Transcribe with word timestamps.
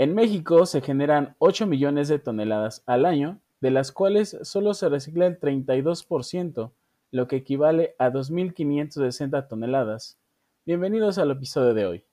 En 0.00 0.14
México 0.14 0.64
se 0.64 0.80
generan 0.80 1.36
8 1.40 1.66
millones 1.66 2.08
de 2.08 2.18
toneladas 2.18 2.82
al 2.86 3.04
año, 3.04 3.38
de 3.60 3.70
las 3.70 3.92
cuales 3.92 4.34
solo 4.44 4.72
se 4.72 4.88
recicla 4.88 5.26
el 5.26 5.38
32%, 5.38 6.70
lo 7.10 7.28
que 7.28 7.36
equivale 7.36 7.96
a 7.98 8.08
2.560 8.08 9.46
toneladas. 9.46 10.16
Bienvenidos 10.64 11.18
al 11.18 11.32
episodio 11.32 11.74
de 11.74 11.84
hoy. 11.84 12.04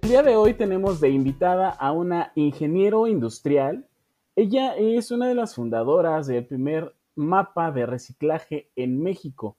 El 0.00 0.08
día 0.08 0.22
de 0.22 0.36
hoy 0.36 0.54
tenemos 0.54 1.02
de 1.02 1.10
invitada 1.10 1.68
a 1.68 1.92
una 1.92 2.32
ingeniero 2.34 3.08
industrial. 3.08 3.86
Ella 4.34 4.74
es 4.74 5.10
una 5.10 5.28
de 5.28 5.34
las 5.34 5.54
fundadoras 5.54 6.26
del 6.26 6.46
primer 6.46 6.94
mapa 7.14 7.72
de 7.72 7.86
reciclaje 7.86 8.70
en 8.76 9.02
México. 9.02 9.56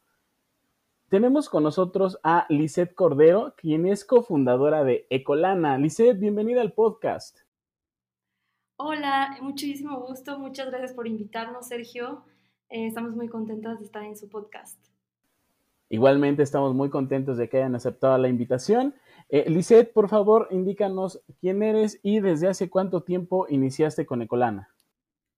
Tenemos 1.09 1.49
con 1.49 1.63
nosotros 1.63 2.19
a 2.23 2.45
Lisette 2.49 2.95
Cordero, 2.95 3.53
quien 3.57 3.85
es 3.85 4.03
cofundadora 4.05 4.83
de 4.83 5.05
Ecolana. 5.09 5.77
Lisette, 5.77 6.19
bienvenida 6.19 6.61
al 6.61 6.73
podcast. 6.73 7.39
Hola, 8.77 9.37
muchísimo 9.41 10.01
gusto. 10.01 10.37
Muchas 10.39 10.67
gracias 10.67 10.93
por 10.93 11.07
invitarnos, 11.07 11.67
Sergio. 11.67 12.23
Eh, 12.69 12.87
estamos 12.87 13.15
muy 13.15 13.29
contentas 13.29 13.79
de 13.79 13.85
estar 13.85 14.03
en 14.03 14.17
su 14.17 14.27
podcast. 14.27 14.77
Igualmente 15.89 16.43
estamos 16.43 16.73
muy 16.73 16.89
contentos 16.89 17.37
de 17.37 17.47
que 17.47 17.57
hayan 17.57 17.75
aceptado 17.75 18.17
la 18.17 18.27
invitación. 18.27 18.95
Eh, 19.29 19.49
Lisette, 19.49 19.93
por 19.93 20.09
favor, 20.09 20.47
indícanos 20.51 21.21
quién 21.39 21.63
eres 21.63 21.99
y 22.03 22.19
desde 22.19 22.47
hace 22.47 22.69
cuánto 22.69 23.03
tiempo 23.03 23.45
iniciaste 23.47 24.05
con 24.05 24.21
Ecolana. 24.21 24.74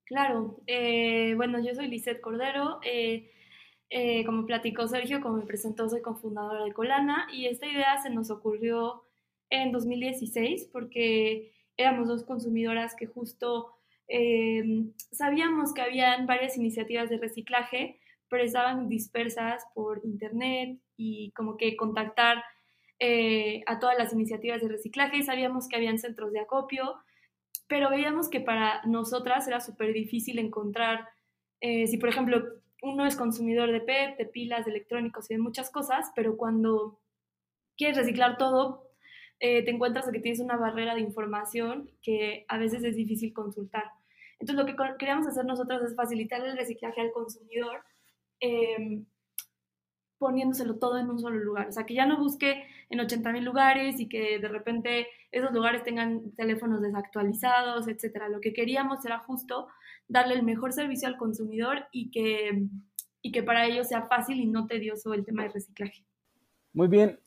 Claro, 0.07 0.61
eh, 0.67 1.34
bueno, 1.35 1.59
yo 1.63 1.75
soy 1.75 1.88
Lisette 1.88 2.21
Cordero. 2.21 2.79
Eh, 2.84 3.29
eh, 3.89 4.25
como 4.25 4.45
platicó 4.45 4.88
Sergio, 4.88 5.21
como 5.21 5.38
me 5.38 5.45
presentó, 5.45 5.89
soy 5.89 6.02
cofundadora 6.02 6.63
de 6.63 6.70
Ecolana 6.70 7.27
y 7.31 7.47
esta 7.47 7.67
idea 7.67 8.02
se 8.02 8.09
nos 8.09 8.30
ocurrió 8.31 9.03
en 9.50 9.72
2016 9.72 10.69
porque 10.72 11.53
éramos 11.78 12.08
dos 12.08 12.23
consumidoras 12.23 12.95
que 12.95 13.08
justo 13.08 13.73
sabíamos 15.11 15.73
que 15.73 15.81
habían 15.81 16.28
varias 16.28 16.58
iniciativas 16.58 17.09
de 17.09 17.17
reciclaje, 17.17 18.00
pero 18.30 18.44
estaban 18.44 18.88
dispersas 18.88 19.66
por 19.75 20.02
internet 20.05 20.80
y 20.95 21.31
como 21.31 21.58
que 21.58 21.75
contactar 21.75 22.41
eh, 23.00 23.63
a 23.67 23.80
todas 23.80 23.97
las 23.97 24.13
iniciativas 24.13 24.61
de 24.61 24.69
reciclaje, 24.69 25.23
sabíamos 25.23 25.67
que 25.67 25.75
habían 25.75 26.00
centros 26.00 26.31
de 26.31 26.39
acopio, 26.39 26.95
pero 27.67 27.89
veíamos 27.89 28.29
que 28.29 28.39
para 28.39 28.81
nosotras 28.85 29.47
era 29.47 29.59
súper 29.59 29.93
difícil 29.93 30.39
encontrar, 30.39 31.07
eh, 31.61 31.87
si 31.87 31.97
por 31.97 32.09
ejemplo 32.09 32.41
uno 32.81 33.05
es 33.05 33.15
consumidor 33.15 33.71
de 33.71 33.81
PET, 33.81 34.17
de 34.17 34.25
pilas, 34.25 34.65
de 34.65 34.71
electrónicos 34.71 35.29
y 35.29 35.35
de 35.35 35.41
muchas 35.41 35.69
cosas, 35.69 36.11
pero 36.15 36.38
cuando 36.38 36.99
quieres 37.75 37.97
reciclar 37.97 38.38
todo, 38.38 38.91
eh, 39.39 39.63
te 39.63 39.71
encuentras 39.71 40.09
que 40.11 40.19
tienes 40.19 40.39
una 40.39 40.57
barrera 40.57 40.95
de 40.95 41.01
información 41.01 41.91
que 42.01 42.45
a 42.47 42.57
veces 42.57 42.83
es 42.83 42.95
difícil 42.95 43.33
consultar. 43.33 43.85
Entonces 44.39 44.55
lo 44.55 44.65
que 44.65 44.97
queríamos 44.97 45.27
hacer 45.27 45.45
nosotros 45.45 45.81
es 45.83 45.95
facilitar 45.95 46.45
el 46.45 46.57
reciclaje 46.57 47.01
al 47.01 47.11
consumidor 47.11 47.83
poniéndoselo 50.17 50.75
todo 50.77 50.97
en 50.97 51.09
un 51.09 51.19
solo 51.19 51.37
lugar. 51.37 51.67
O 51.67 51.71
sea, 51.71 51.85
que 51.85 51.93
ya 51.93 52.05
no 52.05 52.17
busque 52.17 52.63
en 52.89 52.99
80 52.99 53.31
mil 53.31 53.43
lugares 53.43 53.99
y 53.99 54.07
que 54.07 54.39
de 54.39 54.47
repente 54.47 55.07
esos 55.31 55.51
lugares 55.51 55.83
tengan 55.83 56.31
teléfonos 56.31 56.81
desactualizados, 56.81 57.87
etcétera. 57.87 58.29
Lo 58.29 58.39
que 58.39 58.53
queríamos 58.53 59.05
era 59.05 59.19
justo 59.19 59.67
darle 60.07 60.35
el 60.35 60.43
mejor 60.43 60.73
servicio 60.73 61.07
al 61.07 61.17
consumidor 61.17 61.88
y 61.91 62.11
que, 62.11 62.67
y 63.21 63.31
que 63.31 63.43
para 63.43 63.65
ellos 63.65 63.88
sea 63.88 64.03
fácil 64.03 64.39
y 64.39 64.47
no 64.47 64.67
tedioso 64.67 65.13
el 65.13 65.25
tema 65.25 65.43
de 65.43 65.49
reciclaje. 65.49 66.03
Muy 66.73 66.88
bien. 66.88 67.19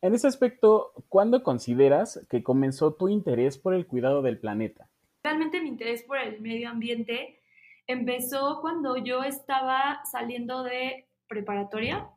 En 0.00 0.14
ese 0.14 0.26
aspecto, 0.26 0.92
¿cuándo 1.08 1.42
consideras 1.42 2.24
que 2.28 2.42
comenzó 2.42 2.92
tu 2.92 3.08
interés 3.08 3.56
por 3.56 3.72
el 3.72 3.86
cuidado 3.86 4.20
del 4.20 4.38
planeta? 4.38 4.88
Realmente 5.22 5.62
mi 5.62 5.70
interés 5.70 6.02
por 6.02 6.18
el 6.18 6.40
medio 6.42 6.68
ambiente 6.68 7.40
empezó 7.86 8.60
cuando 8.60 8.98
yo 8.98 9.22
estaba 9.22 10.02
saliendo 10.04 10.62
de 10.62 11.06
preparatoria 11.26 12.10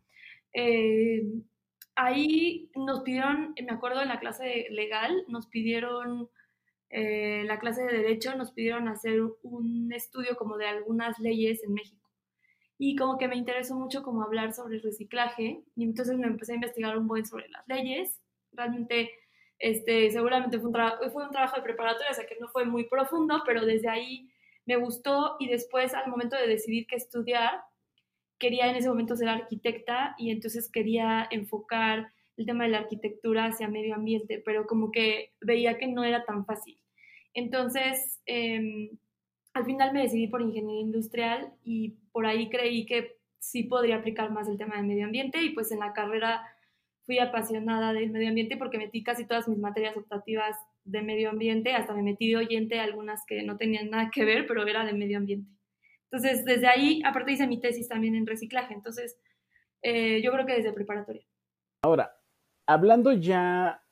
eh, 0.60 1.24
ahí 1.96 2.72
nos 2.76 3.02
pidieron, 3.02 3.54
me 3.64 3.72
acuerdo 3.72 4.02
en 4.02 4.08
la 4.08 4.20
clase 4.20 4.66
legal, 4.72 5.24
nos 5.28 5.46
pidieron, 5.46 6.32
eh, 6.90 7.44
la 7.46 7.60
clase 7.60 7.84
de 7.84 7.96
derecho, 7.96 8.36
nos 8.36 8.52
pidieron 8.54 8.88
hacer 8.88 9.22
un 9.44 9.94
estudio 9.94 10.36
como 10.36 10.58
de 10.58 10.66
algunas 10.66 11.20
leyes 11.20 11.64
en 11.64 11.74
México. 11.76 12.10
Y 12.80 12.96
como 12.96 13.20
que 13.20 13.28
me 13.28 13.36
interesó 13.36 13.76
mucho 13.76 14.02
como 14.02 14.24
hablar 14.24 14.52
sobre 14.52 14.78
el 14.78 14.82
reciclaje 14.82 15.64
y 15.76 15.84
entonces 15.84 16.18
me 16.18 16.26
empecé 16.26 16.54
a 16.54 16.56
investigar 16.56 16.98
un 16.98 17.08
buen 17.08 17.28
sobre 17.28 17.50
las 17.50 17.68
leyes. 17.68 18.20
Realmente, 18.52 19.12
este, 19.60 20.10
seguramente 20.10 20.58
fue 20.58 20.72
un, 20.72 21.12
fue 21.12 21.24
un 21.24 21.32
trabajo 21.32 21.58
de 21.58 21.62
preparatoria, 21.62 22.12
o 22.12 22.16
sea 22.16 22.26
que 22.26 22.38
no 22.40 22.48
fue 22.48 22.66
muy 22.66 22.86
profundo, 22.86 23.44
pero 23.46 23.64
desde 23.64 23.90
ahí 23.90 24.28
me 24.66 24.76
gustó 24.78 25.36
y 25.40 25.50
después 25.50 25.94
al 25.94 26.10
momento 26.10 26.36
de 26.36 26.48
decidir 26.48 26.88
qué 26.88 26.96
estudiar, 26.96 27.62
quería 28.40 28.70
en 28.70 28.76
ese 28.76 28.90
momento 28.90 29.16
ser 29.16 29.30
arquitecta 29.30 30.16
y 30.18 30.32
entonces 30.32 30.70
quería 30.72 31.28
enfocar 31.32 32.12
el 32.38 32.46
tema 32.46 32.66
de 32.66 32.70
la 32.72 32.80
arquitectura 32.80 33.46
hacia 33.46 33.68
medio 33.68 33.96
ambiente, 33.96 34.42
pero 34.46 34.68
como 34.68 34.92
que 34.92 35.34
veía 35.42 35.78
que 35.78 35.88
no 35.88 36.04
era 36.04 36.24
tan 36.26 36.46
fácil. 36.46 36.80
Entonces, 37.34 38.22
em, 38.26 38.90
al 39.54 39.66
final 39.66 39.94
me 39.94 40.04
decidí 40.04 40.28
por 40.28 40.42
ingeniería 40.42 40.82
industrial 40.82 41.54
y 41.64 41.96
por 42.12 42.26
ahí 42.26 42.50
creí 42.50 42.86
que 42.86 43.18
sí 43.40 43.64
podría 43.64 43.98
aplicar 43.98 44.32
más 44.32 44.48
el 44.48 44.58
tema 44.58 44.78
de 44.78 44.84
medio 44.84 45.06
ambiente 45.06 45.42
y 45.42 45.52
pues 45.52 45.72
en 45.72 45.80
la 45.80 45.94
carrera 45.94 46.44
fui 47.06 47.20
apasionada 47.20 47.94
del 47.94 48.12
medio 48.12 48.30
ambiente 48.30 48.58
porque 48.58 48.78
metí 48.78 49.04
casi 49.04 49.26
todas 49.26 49.48
mis 49.48 49.58
materias 49.58 49.98
optativas 49.98 50.56
de 50.84 51.02
medio 51.02 51.30
ambiente, 51.30 51.74
hasta 51.74 51.94
me 51.94 52.04
metí 52.04 52.30
de 52.30 52.38
oyente 52.38 52.80
algunas 52.80 53.26
que 53.26 53.44
no 53.44 53.58
tenían 53.58 53.90
nada 53.90 54.10
que 54.14 54.26
ver, 54.26 54.46
pero 54.48 54.66
era 54.68 54.86
de 54.86 54.94
medio 54.94 55.18
ambiente. 55.18 55.57
Entonces, 56.12 56.46
desde 56.46 56.68
ahí, 56.68 57.02
aparte 57.06 57.34
hice 57.34 57.48
mi 57.48 57.60
tesis 57.60 57.88
también 57.88 58.16
en 58.16 58.26
reciclaje, 58.26 58.74
entonces 58.74 59.20
eh, 59.82 60.22
yo 60.24 60.32
creo 60.32 60.46
que 60.46 60.56
desde 60.56 60.72
preparatoria. 60.72 61.24
Ahora, 61.82 62.16
hablando 62.66 63.12
ya 63.12 63.84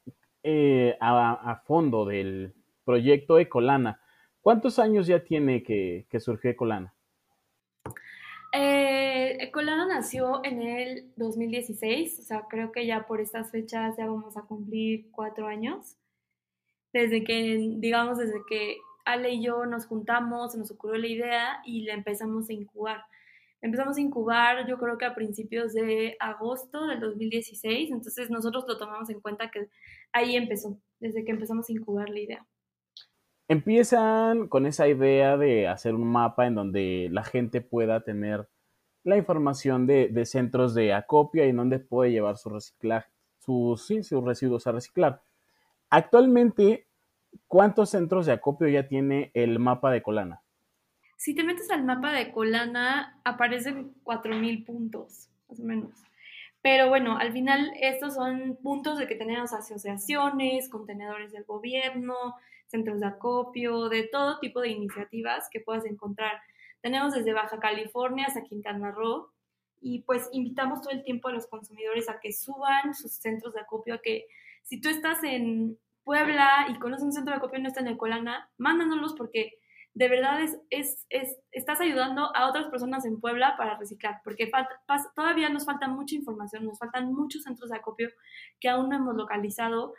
eh, 0.44 0.98
a, 1.00 1.62
fondo 1.66 2.06
del 2.06 2.54
proyecto 2.86 3.38
Ecolana, 3.38 4.02
¿cuántos 4.42 4.80
años 4.80 5.08
ya 5.08 5.24
tiene 5.24 5.64
que, 5.64 6.08
surgió 6.20 6.52
Ecolana? 6.52 6.94
Eh, 8.54 9.38
Ecolana 9.42 9.86
nació 9.86 10.40
en 10.46 10.62
el 10.62 11.12
2016, 11.18 12.20
o 12.20 12.24
sea, 12.24 12.46
creo 12.50 12.72
que 12.72 12.86
ya 12.86 13.06
por 13.06 13.20
estas 13.20 13.52
fechas 13.52 13.98
ya 13.98 14.06
vamos 14.06 14.38
a 14.38 14.44
cumplir 14.44 15.12
cuatro 15.12 15.48
años. 15.48 15.98
Desde 16.94 17.26
que, 17.26 17.76
digamos, 17.78 18.18
desde 18.18 18.40
que 18.48 18.78
Ale 19.06 19.32
y 19.32 19.44
yo 19.44 19.66
nos 19.66 19.86
juntamos, 19.86 20.52
se 20.52 20.58
nos 20.58 20.72
ocurrió 20.72 21.00
la 21.00 21.08
idea 21.08 21.62
y 21.66 21.84
la 21.84 21.94
empezamos 21.94 22.50
a 22.50 22.54
incubar. 22.54 23.04
Empezamos 23.62 23.98
a 23.98 24.02
incubar 24.02 24.68
yo 24.68 24.78
creo 24.78 24.98
que 24.98 25.06
a 25.06 25.16
principios 25.16 25.74
de 25.74 26.18
agosto 26.20 26.86
del 26.88 27.00
2016, 27.00 27.92
entonces 27.92 28.30
nosotros 28.30 28.66
lo 28.68 28.78
tomamos 28.78 29.10
en 29.10 29.22
cuenta 29.22 29.50
que 29.50 29.70
ahí 30.12 30.36
empezó, 30.36 30.78
desde 31.00 31.24
que 31.24 31.32
empezamos 31.32 31.70
a 31.70 31.72
incubar 31.72 32.10
la 32.10 32.20
idea. 32.20 32.46
Empiezan 33.48 34.48
con 34.48 34.66
esa 34.66 34.88
idea 34.88 35.38
de 35.38 35.68
hacer 35.68 35.94
un 35.94 36.08
mapa 36.08 36.48
en 36.48 36.56
donde 36.56 37.10
la 37.12 37.24
gente 37.24 37.62
pueda 37.62 38.04
tener 38.04 38.50
la 39.04 39.18
información 39.18 39.86
de, 39.86 40.26
centros 40.26 40.74
de 40.74 40.94
acopio 40.94 41.46
y 41.46 41.50
en 41.50 41.58
donde 41.58 41.78
puede 41.78 42.12
llevar 42.12 42.38
su 42.38 42.50
reciclaje, 42.50 43.08
sus, 43.38 43.86
sus 43.86 44.24
residuos 44.24 44.66
a 44.66 44.72
reciclar. 44.72 45.22
Actualmente 45.92 46.88
¿Cuántos 47.48 47.92
centros 47.92 48.26
de 48.26 48.34
acopio 48.34 48.68
ya 48.68 48.88
tiene 48.88 49.32
el 49.34 49.60
mapa 49.60 49.92
de 49.92 50.02
Colana? 50.02 50.42
Si 51.18 51.34
te 51.34 51.44
metes 51.44 51.72
al 51.72 51.84
mapa 51.84 52.12
de 52.12 52.32
Colana, 52.32 53.20
aparecen 53.24 53.94
4.000 54.04 54.66
puntos, 54.66 55.30
más 55.50 55.60
o 55.60 55.64
menos. 55.64 55.92
Pero 56.62 56.90
bueno, 56.90 57.18
al 57.18 57.32
final 57.32 57.72
estos 57.80 58.16
son 58.16 58.58
puntos 58.62 58.98
de 58.98 59.08
que 59.08 59.16
tenemos 59.16 59.54
asociaciones, 59.54 60.68
contenedores 60.68 61.32
del 61.32 61.44
gobierno, 61.44 62.16
centros 62.68 63.00
de 63.00 63.06
acopio, 63.06 63.88
de 63.88 64.04
todo 64.04 64.40
tipo 64.40 64.62
de 64.62 64.70
iniciativas 64.70 65.48
que 65.52 65.60
puedas 65.60 65.86
encontrar. 65.86 66.42
Tenemos 66.82 67.14
desde 67.14 67.34
Baja 67.34 67.60
California 67.60 68.26
hasta 68.26 68.44
Quintana 68.44 68.92
Roo 68.92 69.30
y 69.80 70.02
pues 70.02 70.28
invitamos 70.32 70.82
todo 70.82 70.92
el 70.92 71.04
tiempo 71.04 71.28
a 71.28 71.32
los 71.32 71.48
consumidores 71.48 72.10
a 72.10 72.20
que 72.20 72.34
suban 72.34 72.96
sus 72.96 73.14
centros 73.14 73.54
de 73.54 73.62
acopio, 73.62 73.94
a 73.94 74.02
que 74.02 74.26
si 74.64 74.82
tú 74.82 74.90
estás 74.90 75.24
en, 75.24 75.78
Puebla 76.06 76.68
y 76.70 76.80
conoces 76.80 77.04
un 77.04 77.12
centro 77.12 77.34
de 77.34 77.38
acopio 77.38 77.60
y 77.60 77.64
no 77.64 77.68
está 77.68 77.82
en 77.82 77.88
Ecolana, 77.90 78.50
mándanoslos 78.58 79.16
porque 79.16 79.60
de 79.96 80.10
verdad 80.10 80.42
es, 80.42 80.58
es, 80.70 81.06
es, 81.10 81.38
estás 81.52 81.82
ayudando 81.82 82.34
a 82.36 82.48
otras 82.48 82.68
personas 82.68 83.06
en 83.06 83.20
Puebla 83.20 83.56
para 83.58 83.78
reciclar, 83.78 84.22
porque 84.24 84.52
todavía 85.16 85.50
nos 85.50 85.66
falta 85.66 85.88
mucha 85.88 86.16
información, 86.16 86.66
nos 86.66 86.78
faltan 86.78 87.14
muchos 87.14 87.44
centros 87.44 87.70
de 87.70 87.78
acopio 87.78 88.10
que 88.60 88.70
aún 88.70 88.90
no 88.90 88.98
hemos 88.98 89.16
localizado. 89.16 89.94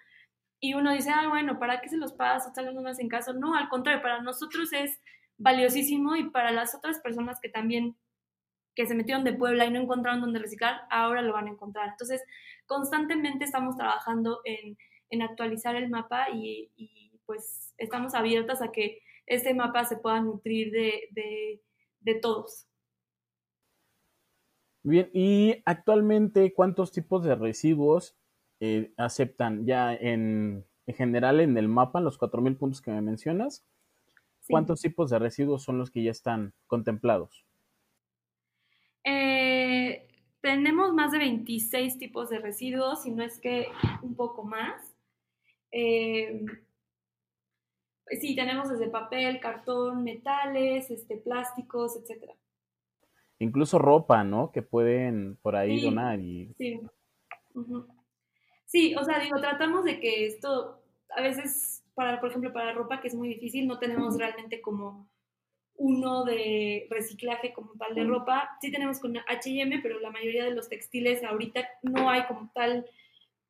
Y 0.60 0.74
uno 0.74 0.92
dice, 0.92 1.10
ah, 1.10 1.28
bueno, 1.28 1.58
¿para 1.58 1.80
qué 1.80 1.88
se 1.88 1.96
los 1.96 2.12
pagas? 2.12 2.52
Tal 2.54 2.66
vez 2.66 2.74
no 2.74 2.82
me 2.82 2.90
hacen 2.90 3.08
caso. 3.08 3.32
No, 3.32 3.54
al 3.56 3.68
contrario, 3.68 4.02
para 4.02 4.20
nosotros 4.20 4.72
es 4.72 5.00
valiosísimo 5.38 6.14
y 6.14 6.30
para 6.30 6.52
las 6.52 6.74
otras 6.74 7.00
personas 7.00 7.40
que 7.40 7.48
también 7.48 7.96
que 8.74 8.86
se 8.86 8.94
metieron 8.94 9.24
de 9.24 9.32
Puebla 9.32 9.64
y 9.64 9.70
no 9.70 9.80
encontraron 9.80 10.20
dónde 10.20 10.38
reciclar, 10.38 10.82
ahora 10.90 11.22
lo 11.22 11.32
van 11.32 11.46
a 11.46 11.50
encontrar. 11.50 11.88
Entonces, 11.88 12.22
constantemente 12.66 13.46
estamos 13.46 13.76
trabajando 13.78 14.40
en, 14.44 14.76
actualizar 15.22 15.76
el 15.76 15.88
mapa 15.88 16.26
y, 16.32 16.70
pues 17.26 17.74
estamos 17.78 18.14
abiertas 18.14 18.62
a 18.62 18.70
que 18.70 19.00
este 19.26 19.52
mapa 19.52 19.84
se 19.84 19.96
pueda 19.96 20.20
nutrir 20.20 20.70
de, 20.70 22.20
todos. 22.22 22.66
Bien, 24.84 25.10
y 25.12 25.62
actualmente, 25.64 26.54
¿cuántos 26.54 26.92
tipos 26.92 27.24
de 27.24 27.34
residuos 27.34 28.16
eh, 28.60 28.92
aceptan 28.96 29.66
ya 29.66 29.92
en, 29.92 30.64
general 30.86 31.40
en 31.40 31.56
el 31.58 31.66
mapa, 31.66 31.98
en 31.98 32.04
los 32.04 32.18
4.000 32.18 32.56
puntos 32.56 32.80
que 32.80 32.92
me 32.92 33.02
mencionas? 33.02 33.66
¿Cuántos 34.48 34.80
tipos 34.80 35.10
de 35.10 35.18
residuos 35.18 35.64
son 35.64 35.78
los 35.78 35.90
que 35.90 36.04
ya 36.04 36.12
están 36.12 36.54
contemplados? 36.68 37.44
Eh, 39.02 40.06
tenemos 40.40 40.92
más 40.92 41.12
de 41.12 41.18
26 41.18 41.98
tipos 41.98 42.28
de 42.28 42.38
residuos, 42.38 43.02
si 43.02 43.10
no 43.10 43.22
es 43.22 43.38
que 43.38 43.68
un 44.02 44.14
poco 44.14 44.44
más. 44.44 44.95
Eh, 45.78 46.42
sí, 48.18 48.34
tenemos 48.34 48.70
desde 48.70 48.88
papel, 48.88 49.40
cartón, 49.40 50.04
metales, 50.04 50.90
este, 50.90 51.18
plásticos, 51.18 51.96
etc. 51.96 52.30
Incluso 53.38 53.78
ropa, 53.78 54.24
¿no? 54.24 54.50
Que 54.52 54.62
pueden 54.62 55.36
por 55.42 55.54
ahí 55.54 55.82
donar. 55.82 56.18
Y... 56.18 56.54
Sí. 56.56 56.80
sí, 58.64 58.94
o 58.94 59.04
sea, 59.04 59.18
digo, 59.18 59.38
tratamos 59.38 59.84
de 59.84 60.00
que 60.00 60.24
esto 60.24 60.80
a 61.14 61.20
veces 61.20 61.84
para, 61.94 62.20
por 62.20 62.30
ejemplo, 62.30 62.54
para 62.54 62.72
ropa, 62.72 63.02
que 63.02 63.08
es 63.08 63.14
muy 63.14 63.28
difícil, 63.28 63.66
no 63.66 63.78
tenemos 63.78 64.16
realmente 64.16 64.62
como 64.62 65.10
uno 65.74 66.24
de 66.24 66.86
reciclaje 66.88 67.52
como 67.52 67.72
tal 67.72 67.94
de 67.94 68.04
ropa. 68.04 68.56
Sí 68.62 68.72
tenemos 68.72 68.98
con 68.98 69.14
HM, 69.14 69.82
pero 69.82 70.00
la 70.00 70.10
mayoría 70.10 70.44
de 70.44 70.54
los 70.54 70.70
textiles 70.70 71.22
ahorita 71.22 71.68
no 71.82 72.08
hay 72.08 72.24
como 72.24 72.50
tal 72.54 72.86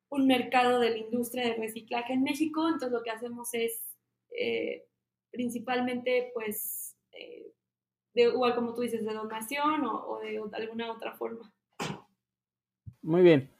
un 0.09 0.27
mercado 0.27 0.79
de 0.79 0.91
la 0.91 0.97
industria 0.97 1.45
de 1.45 1.55
reciclaje 1.55 2.13
en 2.13 2.23
México, 2.23 2.65
entonces 2.67 2.91
lo 2.91 3.03
que 3.03 3.11
hacemos 3.11 3.53
es 3.53 3.95
eh, 4.39 4.85
principalmente 5.31 6.31
pues 6.33 6.95
eh, 7.11 7.51
de 8.13 8.23
igual 8.23 8.55
como 8.55 8.73
tú 8.73 8.81
dices, 8.81 9.05
de 9.05 9.13
donación 9.13 9.85
o, 9.85 10.07
o 10.07 10.19
de 10.19 10.39
alguna 10.53 10.91
otra 10.91 11.15
forma. 11.15 11.53
Muy 13.01 13.21
bien 13.21 13.57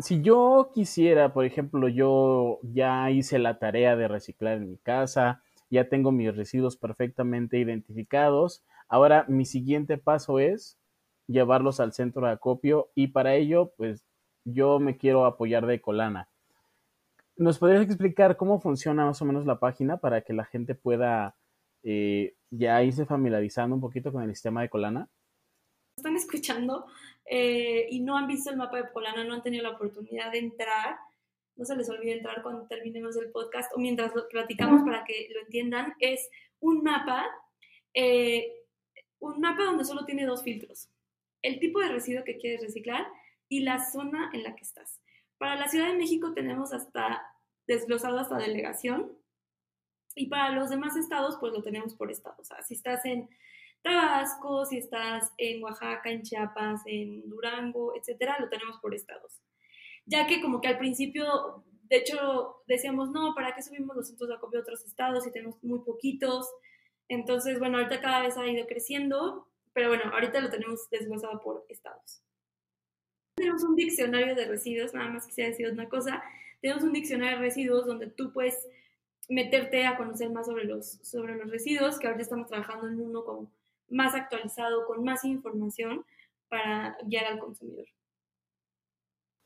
si 0.00 0.22
yo 0.22 0.70
quisiera, 0.74 1.32
por 1.32 1.44
ejemplo, 1.44 1.88
yo 1.88 2.60
ya 2.62 3.10
hice 3.10 3.38
la 3.38 3.58
tarea 3.58 3.96
de 3.96 4.08
reciclar 4.08 4.56
en 4.56 4.70
mi 4.70 4.78
casa, 4.78 5.42
ya 5.68 5.88
tengo 5.88 6.10
mis 6.10 6.34
residuos 6.34 6.76
perfectamente 6.76 7.58
identificados, 7.58 8.64
ahora 8.88 9.24
mi 9.28 9.44
siguiente 9.44 9.98
paso 9.98 10.38
es 10.38 10.78
llevarlos 11.26 11.80
al 11.80 11.92
centro 11.92 12.26
de 12.26 12.32
acopio 12.32 12.90
y 12.94 13.08
para 13.08 13.34
ello, 13.34 13.72
pues 13.76 14.04
yo 14.44 14.78
me 14.78 14.96
quiero 14.96 15.24
apoyar 15.24 15.66
de 15.66 15.80
Colana. 15.80 16.28
¿Nos 17.36 17.58
podrías 17.58 17.82
explicar 17.84 18.36
cómo 18.36 18.60
funciona 18.60 19.06
más 19.06 19.20
o 19.22 19.24
menos 19.24 19.46
la 19.46 19.58
página 19.58 19.96
para 19.96 20.20
que 20.20 20.32
la 20.32 20.44
gente 20.44 20.74
pueda 20.74 21.36
eh, 21.82 22.34
ya 22.50 22.82
irse 22.82 23.06
familiarizando 23.06 23.74
un 23.74 23.80
poquito 23.80 24.12
con 24.12 24.22
el 24.22 24.30
sistema 24.30 24.62
de 24.62 24.68
Colana? 24.68 25.08
Están 25.96 26.16
escuchando, 26.16 26.86
eh, 27.24 27.86
y 27.90 28.00
no 28.00 28.16
han 28.16 28.26
visto 28.26 28.50
el 28.50 28.56
mapa 28.56 28.76
de 28.78 28.84
Polana, 28.84 29.24
no 29.24 29.34
han 29.34 29.42
tenido 29.42 29.62
la 29.62 29.70
oportunidad 29.70 30.32
de 30.32 30.38
entrar, 30.38 30.96
no 31.56 31.64
se 31.64 31.76
les 31.76 31.88
olvide 31.88 32.12
entrar 32.12 32.42
cuando 32.42 32.66
terminemos 32.66 33.16
el 33.16 33.30
podcast 33.30 33.72
o 33.74 33.78
mientras 33.78 34.14
lo 34.14 34.28
platicamos 34.28 34.82
para 34.82 35.04
que 35.04 35.28
lo 35.32 35.40
entiendan, 35.40 35.94
es 36.00 36.28
un 36.60 36.82
mapa, 36.82 37.26
eh, 37.94 38.64
un 39.18 39.40
mapa 39.40 39.64
donde 39.64 39.84
solo 39.84 40.04
tiene 40.04 40.26
dos 40.26 40.42
filtros, 40.42 40.88
el 41.42 41.58
tipo 41.58 41.80
de 41.80 41.88
residuo 41.88 42.24
que 42.24 42.36
quieres 42.36 42.62
reciclar 42.62 43.06
y 43.50 43.60
la 43.60 43.84
zona 43.84 44.30
en 44.32 44.44
la 44.44 44.54
que 44.54 44.62
estás. 44.62 45.02
Para 45.36 45.56
la 45.56 45.68
Ciudad 45.68 45.88
de 45.88 45.98
México 45.98 46.32
tenemos 46.32 46.72
hasta 46.72 47.20
desglosado 47.66 48.18
hasta 48.18 48.38
delegación 48.38 49.12
y 50.14 50.28
para 50.28 50.50
los 50.50 50.70
demás 50.70 50.96
estados 50.96 51.36
pues 51.38 51.52
lo 51.52 51.62
tenemos 51.62 51.94
por 51.94 52.10
estado. 52.10 52.36
O 52.38 52.44
sea, 52.44 52.62
si 52.62 52.74
estás 52.74 53.04
en 53.04 53.28
Tabasco, 53.82 54.64
si 54.66 54.78
estás 54.78 55.32
en 55.36 55.62
Oaxaca, 55.62 56.10
en 56.10 56.22
Chiapas, 56.22 56.82
en 56.86 57.28
Durango, 57.28 57.94
etcétera, 57.96 58.38
lo 58.38 58.48
tenemos 58.48 58.78
por 58.78 58.94
estados. 58.94 59.40
Ya 60.06 60.26
que 60.26 60.40
como 60.40 60.60
que 60.60 60.68
al 60.68 60.78
principio, 60.78 61.64
de 61.84 61.96
hecho, 61.96 62.62
decíamos, 62.66 63.10
no, 63.10 63.34
¿para 63.34 63.54
qué 63.54 63.62
subimos 63.62 63.96
los 63.96 64.08
centros 64.08 64.28
de 64.28 64.36
acopio 64.36 64.60
a 64.60 64.62
otros 64.62 64.84
estados 64.84 65.24
si 65.24 65.32
tenemos 65.32 65.62
muy 65.64 65.80
poquitos? 65.80 66.48
Entonces, 67.08 67.58
bueno, 67.58 67.78
ahorita 67.78 68.00
cada 68.00 68.22
vez 68.22 68.36
ha 68.36 68.46
ido 68.46 68.66
creciendo, 68.66 69.48
pero 69.72 69.88
bueno, 69.88 70.04
ahorita 70.12 70.40
lo 70.40 70.50
tenemos 70.50 70.88
desglosado 70.90 71.40
por 71.40 71.64
estados. 71.68 72.22
Tenemos 73.40 73.64
un 73.64 73.74
diccionario 73.74 74.34
de 74.34 74.44
residuos, 74.44 74.92
nada 74.92 75.08
más 75.08 75.26
quisiera 75.26 75.48
decir 75.48 75.66
una 75.72 75.88
cosa, 75.88 76.22
tenemos 76.60 76.82
un 76.82 76.92
diccionario 76.92 77.38
de 77.38 77.44
residuos 77.44 77.86
donde 77.86 78.06
tú 78.06 78.34
puedes 78.34 78.68
meterte 79.30 79.86
a 79.86 79.96
conocer 79.96 80.28
más 80.28 80.44
sobre 80.44 80.64
los, 80.64 80.98
sobre 81.02 81.36
los 81.36 81.50
residuos, 81.50 81.98
que 81.98 82.06
ahorita 82.06 82.22
estamos 82.22 82.48
trabajando 82.48 82.88
en 82.88 83.00
uno 83.00 83.24
con 83.24 83.48
más 83.88 84.14
actualizado, 84.14 84.84
con 84.84 85.02
más 85.04 85.24
información 85.24 86.04
para 86.50 86.98
guiar 87.06 87.32
al 87.32 87.38
consumidor. 87.38 87.86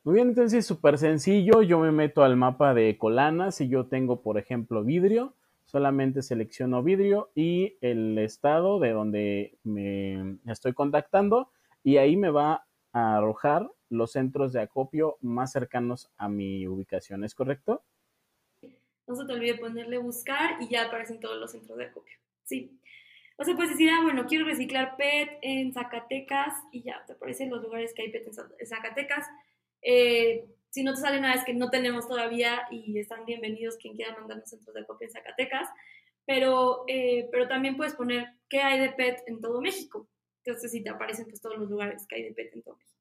Muy 0.02 0.16
bien, 0.16 0.30
entonces 0.30 0.66
súper 0.66 0.98
sencillo. 0.98 1.62
Yo 1.62 1.78
me 1.78 1.92
meto 1.92 2.24
al 2.24 2.36
mapa 2.36 2.74
de 2.74 2.98
Colana. 2.98 3.52
Si 3.52 3.68
yo 3.68 3.86
tengo, 3.86 4.22
por 4.22 4.38
ejemplo, 4.38 4.82
vidrio, 4.82 5.36
solamente 5.66 6.22
selecciono 6.22 6.82
vidrio 6.82 7.30
y 7.36 7.76
el 7.80 8.18
estado 8.18 8.80
de 8.80 8.90
donde 8.90 9.56
me 9.62 10.38
estoy 10.48 10.72
contactando 10.72 11.52
y 11.84 11.98
ahí 11.98 12.16
me 12.16 12.30
va 12.30 12.66
a 12.92 13.18
arrojar 13.18 13.70
los 13.88 14.12
centros 14.12 14.52
de 14.52 14.62
acopio 14.62 15.18
más 15.20 15.52
cercanos 15.52 16.10
a 16.16 16.28
mi 16.28 16.66
ubicación. 16.66 17.24
¿Es 17.24 17.34
correcto? 17.34 17.84
No 19.06 19.14
se 19.14 19.26
te 19.26 19.32
olvide 19.32 19.56
ponerle 19.56 19.98
buscar 19.98 20.62
y 20.62 20.68
ya 20.68 20.86
aparecen 20.86 21.20
todos 21.20 21.38
los 21.38 21.52
centros 21.52 21.76
de 21.78 21.86
acopio. 21.86 22.16
Sí. 22.44 22.78
O 23.36 23.44
sea, 23.44 23.56
pues 23.56 23.70
decir, 23.70 23.90
ah, 23.90 24.00
bueno, 24.02 24.26
quiero 24.26 24.46
reciclar 24.46 24.96
PET 24.96 25.38
en 25.42 25.72
Zacatecas 25.72 26.54
y 26.70 26.82
ya, 26.82 27.04
te 27.04 27.14
aparecen 27.14 27.50
los 27.50 27.62
lugares 27.62 27.92
que 27.92 28.02
hay 28.02 28.10
PET 28.10 28.28
en 28.58 28.66
Zacatecas. 28.66 29.26
Eh, 29.82 30.46
si 30.70 30.82
no 30.82 30.94
te 30.94 31.00
sale 31.00 31.20
nada 31.20 31.34
es 31.34 31.44
que 31.44 31.52
no 31.52 31.68
tenemos 31.70 32.08
todavía 32.08 32.66
y 32.70 32.98
están 32.98 33.26
bienvenidos 33.26 33.76
quien 33.76 33.96
quiera 33.96 34.16
mandarnos 34.16 34.48
centros 34.48 34.74
de 34.74 34.86
copia 34.86 35.06
en 35.06 35.12
Zacatecas. 35.12 35.68
Pero, 36.26 36.84
eh, 36.88 37.28
pero 37.30 37.48
también 37.48 37.76
puedes 37.76 37.94
poner 37.94 38.28
qué 38.48 38.60
hay 38.60 38.78
de 38.78 38.90
PET 38.90 39.24
en 39.26 39.40
todo 39.40 39.60
México. 39.60 40.08
Entonces, 40.44 40.70
si 40.72 40.82
te 40.82 40.90
aparecen 40.90 41.26
pues, 41.26 41.40
todos 41.40 41.58
los 41.58 41.68
lugares 41.68 42.06
que 42.06 42.16
hay 42.16 42.22
de 42.22 42.32
PET 42.32 42.54
en 42.54 42.62
todo 42.62 42.76
México. 42.76 42.93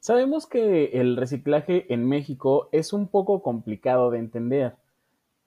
Sabemos 0.00 0.46
que 0.46 1.00
el 1.00 1.16
reciclaje 1.16 1.92
en 1.92 2.08
México 2.08 2.68
es 2.72 2.92
un 2.92 3.08
poco 3.08 3.42
complicado 3.42 4.10
de 4.10 4.18
entender 4.18 4.76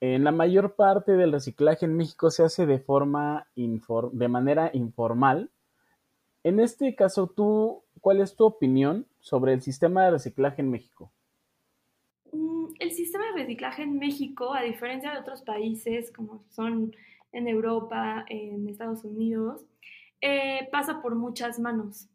en 0.02 0.24
la 0.24 0.32
mayor 0.32 0.76
parte 0.76 1.12
del 1.12 1.32
reciclaje 1.32 1.86
en 1.86 1.96
México 1.96 2.32
se 2.32 2.44
hace 2.44 2.66
de 2.66 2.80
forma 2.80 3.48
de 3.56 4.28
manera 4.28 4.72
informal. 4.74 5.52
En 6.44 6.60
este 6.60 6.96
caso, 6.96 7.28
tú, 7.28 7.84
¿cuál 8.02 8.20
es 8.20 8.36
tu 8.36 8.46
opinión 8.46 9.06
sobre 9.20 9.54
el 9.54 9.62
sistema 9.62 10.04
de 10.04 10.12
reciclaje 10.12 10.64
en 10.64 10.72
México? 10.72 11.12
Mm, 12.32 12.74
el 12.80 12.92
sistema 12.94 13.26
de 13.28 13.44
reciclaje 13.44 13.84
en 13.84 14.00
México, 14.00 14.56
a 14.56 14.64
diferencia 14.64 15.12
de 15.12 15.20
otros 15.20 15.44
países 15.44 16.12
como 16.12 16.44
son 16.50 16.96
en 17.32 17.48
Europa, 17.48 18.26
en 18.28 18.68
Estados 18.68 19.04
Unidos, 19.04 19.68
eh, 20.20 20.68
pasa 20.72 21.00
por 21.04 21.14
muchas 21.14 21.60
manos. 21.60 22.10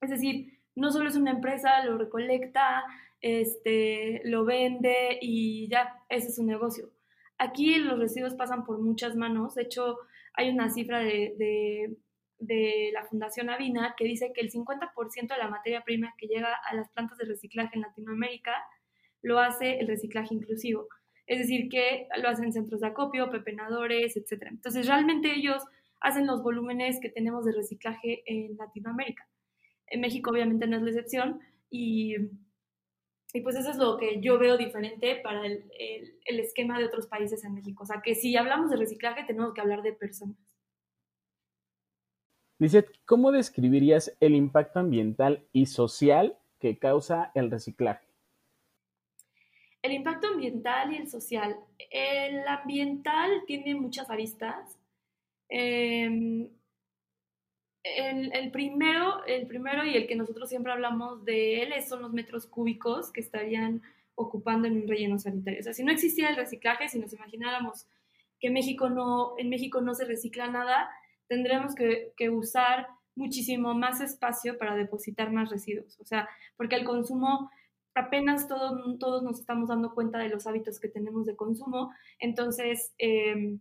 Es 0.00 0.08
decir, 0.08 0.59
no 0.76 0.90
solo 0.90 1.08
es 1.08 1.16
una 1.16 1.32
empresa, 1.32 1.84
lo 1.84 1.98
recolecta, 1.98 2.84
este, 3.20 4.22
lo 4.24 4.44
vende 4.44 5.18
y 5.20 5.68
ya, 5.68 6.02
ese 6.08 6.28
es 6.28 6.36
su 6.36 6.44
negocio. 6.44 6.90
Aquí 7.38 7.76
los 7.76 7.98
residuos 7.98 8.34
pasan 8.34 8.64
por 8.64 8.78
muchas 8.80 9.16
manos. 9.16 9.54
De 9.54 9.62
hecho, 9.62 9.98
hay 10.34 10.50
una 10.50 10.70
cifra 10.70 11.00
de, 11.00 11.96
de, 12.38 12.90
la 12.92 13.04
Fundación 13.04 13.50
Avina 13.50 13.94
que 13.96 14.04
dice 14.04 14.32
que 14.34 14.40
el 14.40 14.50
50% 14.50 15.28
de 15.28 15.38
la 15.38 15.48
materia 15.48 15.82
prima 15.82 16.14
que 16.18 16.26
llega 16.26 16.54
a 16.54 16.74
las 16.74 16.90
plantas 16.90 17.18
de 17.18 17.26
reciclaje 17.26 17.70
en 17.74 17.82
Latinoamérica 17.82 18.52
lo 19.22 19.38
hace 19.38 19.78
el 19.78 19.88
reciclaje 19.88 20.34
inclusivo. 20.34 20.88
Es 21.26 21.38
decir, 21.38 21.68
que 21.68 22.08
lo 22.20 22.28
hacen 22.28 22.52
centros 22.52 22.80
de 22.80 22.88
acopio, 22.88 23.30
pepenadores, 23.30 24.16
etc. 24.16 24.48
Entonces, 24.50 24.86
realmente 24.86 25.32
ellos 25.34 25.62
hacen 26.00 26.26
los 26.26 26.42
volúmenes 26.42 26.98
que 27.00 27.10
tenemos 27.10 27.44
de 27.44 27.52
reciclaje 27.52 28.22
en 28.26 28.56
Latinoamérica. 28.56 29.28
En 29.90 30.00
México, 30.00 30.30
obviamente, 30.30 30.66
no 30.66 30.76
es 30.76 30.82
la 30.82 30.90
excepción. 30.90 31.40
Y 31.68 32.16
y 33.32 33.40
pues 33.42 33.56
eso 33.56 33.70
es 33.70 33.76
lo 33.76 33.96
que 33.96 34.20
yo 34.20 34.38
veo 34.38 34.56
diferente 34.56 35.16
para 35.16 35.46
el, 35.46 35.64
esquema 36.26 36.78
de 36.78 36.86
otros 36.86 37.06
países 37.06 37.44
en 37.44 37.54
México. 37.54 37.84
O 37.84 37.86
sea, 37.86 38.02
que 38.02 38.14
si 38.14 38.36
hablamos 38.36 38.70
de 38.70 38.76
reciclaje, 38.76 39.24
tenemos 39.24 39.54
que 39.54 39.60
hablar 39.60 39.82
de 39.82 39.92
personas. 39.92 40.36
Dice, 42.58 42.86
¿cómo 43.06 43.30
describirías 43.30 44.16
el 44.20 44.34
impacto 44.34 44.80
ambiental 44.80 45.46
y 45.52 45.66
social 45.66 46.36
que 46.58 46.78
causa 46.78 47.30
el 47.34 47.50
reciclaje? 47.50 48.06
El 49.82 49.92
impacto 49.92 50.28
ambiental 50.28 50.92
y 50.92 50.96
el 50.96 51.08
social. 51.08 51.56
El 51.90 52.46
ambiental 52.46 53.44
tiene 53.46 53.74
muchas 53.76 54.10
aristas. 54.10 54.76
Em, 55.48 56.48
el, 57.82 58.50
primero, 58.50 59.24
el 59.26 59.46
primero 59.46 59.84
y 59.84 59.96
el 59.96 60.06
que 60.06 60.16
nosotros 60.16 60.48
siempre 60.48 60.72
hablamos 60.72 61.24
de 61.24 61.62
él 61.62 61.72
son 61.82 62.02
los 62.02 62.12
metros 62.12 62.46
cúbicos 62.46 63.10
que 63.10 63.20
estarían 63.20 63.82
ocupando 64.14 64.68
en 64.68 64.82
un 64.82 64.88
relleno 64.88 65.18
sanitario. 65.18 65.60
O 65.60 65.62
sea, 65.62 65.72
si 65.72 65.82
no 65.82 65.92
existiera 65.92 66.30
el 66.30 66.36
reciclaje, 66.36 66.88
si 66.88 66.98
nos 66.98 67.12
imagináramos 67.12 67.86
que 68.38 68.50
México 68.50 68.90
no, 68.90 69.34
en 69.38 69.48
México 69.48 69.80
no 69.80 69.94
se 69.94 70.04
recicla 70.04 70.48
nada, 70.48 70.90
tendremos 71.26 71.74
que, 71.74 72.12
que 72.16 72.28
usar 72.28 72.88
muchísimo 73.14 73.74
más 73.74 74.00
espacio 74.00 74.58
para 74.58 74.76
depositar 74.76 75.32
más 75.32 75.50
residuos. 75.50 75.98
O 76.00 76.04
sea, 76.04 76.28
porque 76.56 76.76
el 76.76 76.84
consumo, 76.84 77.50
apenas 77.94 78.48
todo, 78.48 78.98
todos 78.98 79.22
nos 79.22 79.40
estamos 79.40 79.68
dando 79.68 79.94
cuenta 79.94 80.18
de 80.18 80.28
los 80.28 80.46
hábitos 80.46 80.80
que 80.80 80.88
tenemos 80.88 81.26
de 81.26 81.36
consumo. 81.36 81.92
Entonces, 82.18 82.92
em, 82.98 83.60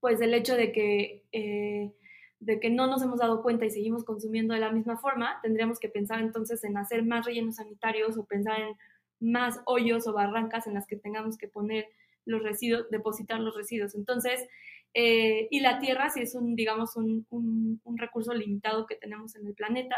pues 0.00 0.20
el 0.20 0.34
hecho 0.34 0.54
de 0.56 0.72
que, 0.72 1.24
eh, 1.32 1.92
de 2.40 2.60
que 2.60 2.70
no 2.70 2.86
nos 2.86 3.02
hemos 3.02 3.18
dado 3.18 3.42
cuenta 3.42 3.66
y 3.66 3.70
seguimos 3.70 4.04
consumiendo 4.04 4.54
de 4.54 4.60
la 4.60 4.70
misma 4.70 4.96
forma, 4.96 5.40
tendríamos 5.42 5.78
que 5.78 5.88
pensar 5.88 6.20
entonces 6.20 6.62
en 6.64 6.76
hacer 6.76 7.04
más 7.04 7.26
rellenos 7.26 7.56
sanitarios 7.56 8.16
o 8.16 8.24
pensar 8.26 8.60
en 8.60 8.76
más 9.20 9.60
hoyos 9.66 10.06
o 10.06 10.12
barrancas 10.12 10.66
en 10.66 10.74
las 10.74 10.86
que 10.86 10.96
tengamos 10.96 11.36
que 11.36 11.48
poner 11.48 11.86
los 12.24 12.42
residuos, 12.42 12.88
depositar 12.90 13.40
los 13.40 13.56
residuos. 13.56 13.94
Entonces, 13.94 14.46
eh, 14.94 15.48
y 15.50 15.60
la 15.60 15.78
Tierra 15.80 16.10
sí 16.10 16.20
es 16.20 16.34
un, 16.34 16.54
digamos, 16.54 16.96
un, 16.96 17.26
un, 17.30 17.98
recurso 17.98 18.32
limitado 18.32 18.86
que 18.86 18.94
tenemos 18.94 19.34
en 19.34 19.46
el 19.46 19.54
planeta. 19.54 19.96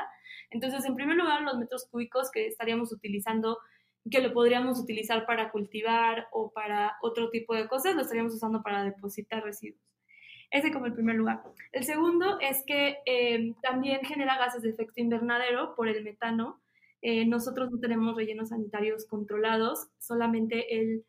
Entonces, 0.51 0.85
en 0.85 0.95
primer 0.95 1.17
lugar, 1.17 1.43
los 1.43 1.59
metros 1.59 1.87
cúbicos 1.91 2.31
que 2.31 2.47
estaríamos 2.47 2.93
utilizando, 2.93 3.59
que 4.11 4.21
lo 4.21 4.33
podríamos 4.33 4.81
utilizar 4.81 5.27
para 5.27 5.51
cultivar 5.51 6.29
o 6.33 6.51
para 6.51 6.97
otro 7.03 7.31
tipo 7.31 7.55
de 7.55 7.69
cosas, 7.69 7.95
lo 7.95 8.03
estaríamos 8.03 8.35
usando 8.35 8.63
para 8.63 8.85
depositar 8.85 9.45
residuos. 9.45 9.81
Ese 10.51 10.73
como 10.73 10.87
el 10.87 10.95
primer 10.95 11.17
lugar. 11.17 11.43
El 11.73 11.85
segundo 11.85 12.39
es 12.41 12.65
que 12.67 12.99
eh, 13.07 13.55
también 13.63 14.01
genera 14.03 14.37
gases 14.37 14.63
de 14.63 14.71
efecto 14.71 15.01
invernadero 15.01 15.75
por 15.77 15.89
el 15.89 16.03
metano. 16.03 16.61
Eh, 17.03 17.25
nosotros 17.27 17.71
no 17.71 17.79
tenemos 17.79 18.17
rellenos 18.17 18.49
sanitarios 18.49 19.07
controlados, 19.07 19.89
solamente 19.99 20.81
el, 20.81 21.05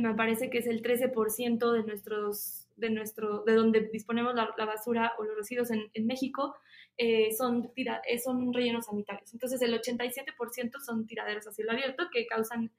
me 0.00 0.14
parece 0.14 0.48
que 0.48 0.58
es 0.58 0.66
el 0.66 0.82
13% 0.82 1.72
de 1.72 1.82
nuestros 1.82 2.62
de, 2.76 2.90
nuestro, 2.90 3.42
de 3.44 3.54
donde 3.54 3.88
disponemos 3.92 4.34
la, 4.34 4.52
basura 4.66 5.12
o 5.18 5.24
los 5.24 5.36
residuos 5.36 5.70
en, 5.70 6.06
México 6.06 6.54
eh, 6.98 7.32
son, 7.32 7.70
eh, 7.76 8.18
son 8.18 8.52
rellenos 8.52 8.86
sanitarios. 8.86 9.32
Entonces 9.32 9.60
el 9.62 9.80
87% 9.80 10.80
son 10.84 11.06
tiraderos 11.06 11.46
a 11.46 11.52
cielo 11.52 11.72
abierto 11.72 12.08
que 12.12 12.26
causan 12.26 12.70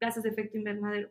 gases 0.00 0.22
de 0.22 0.30
efecto 0.30 0.58
invernadero. 0.58 1.10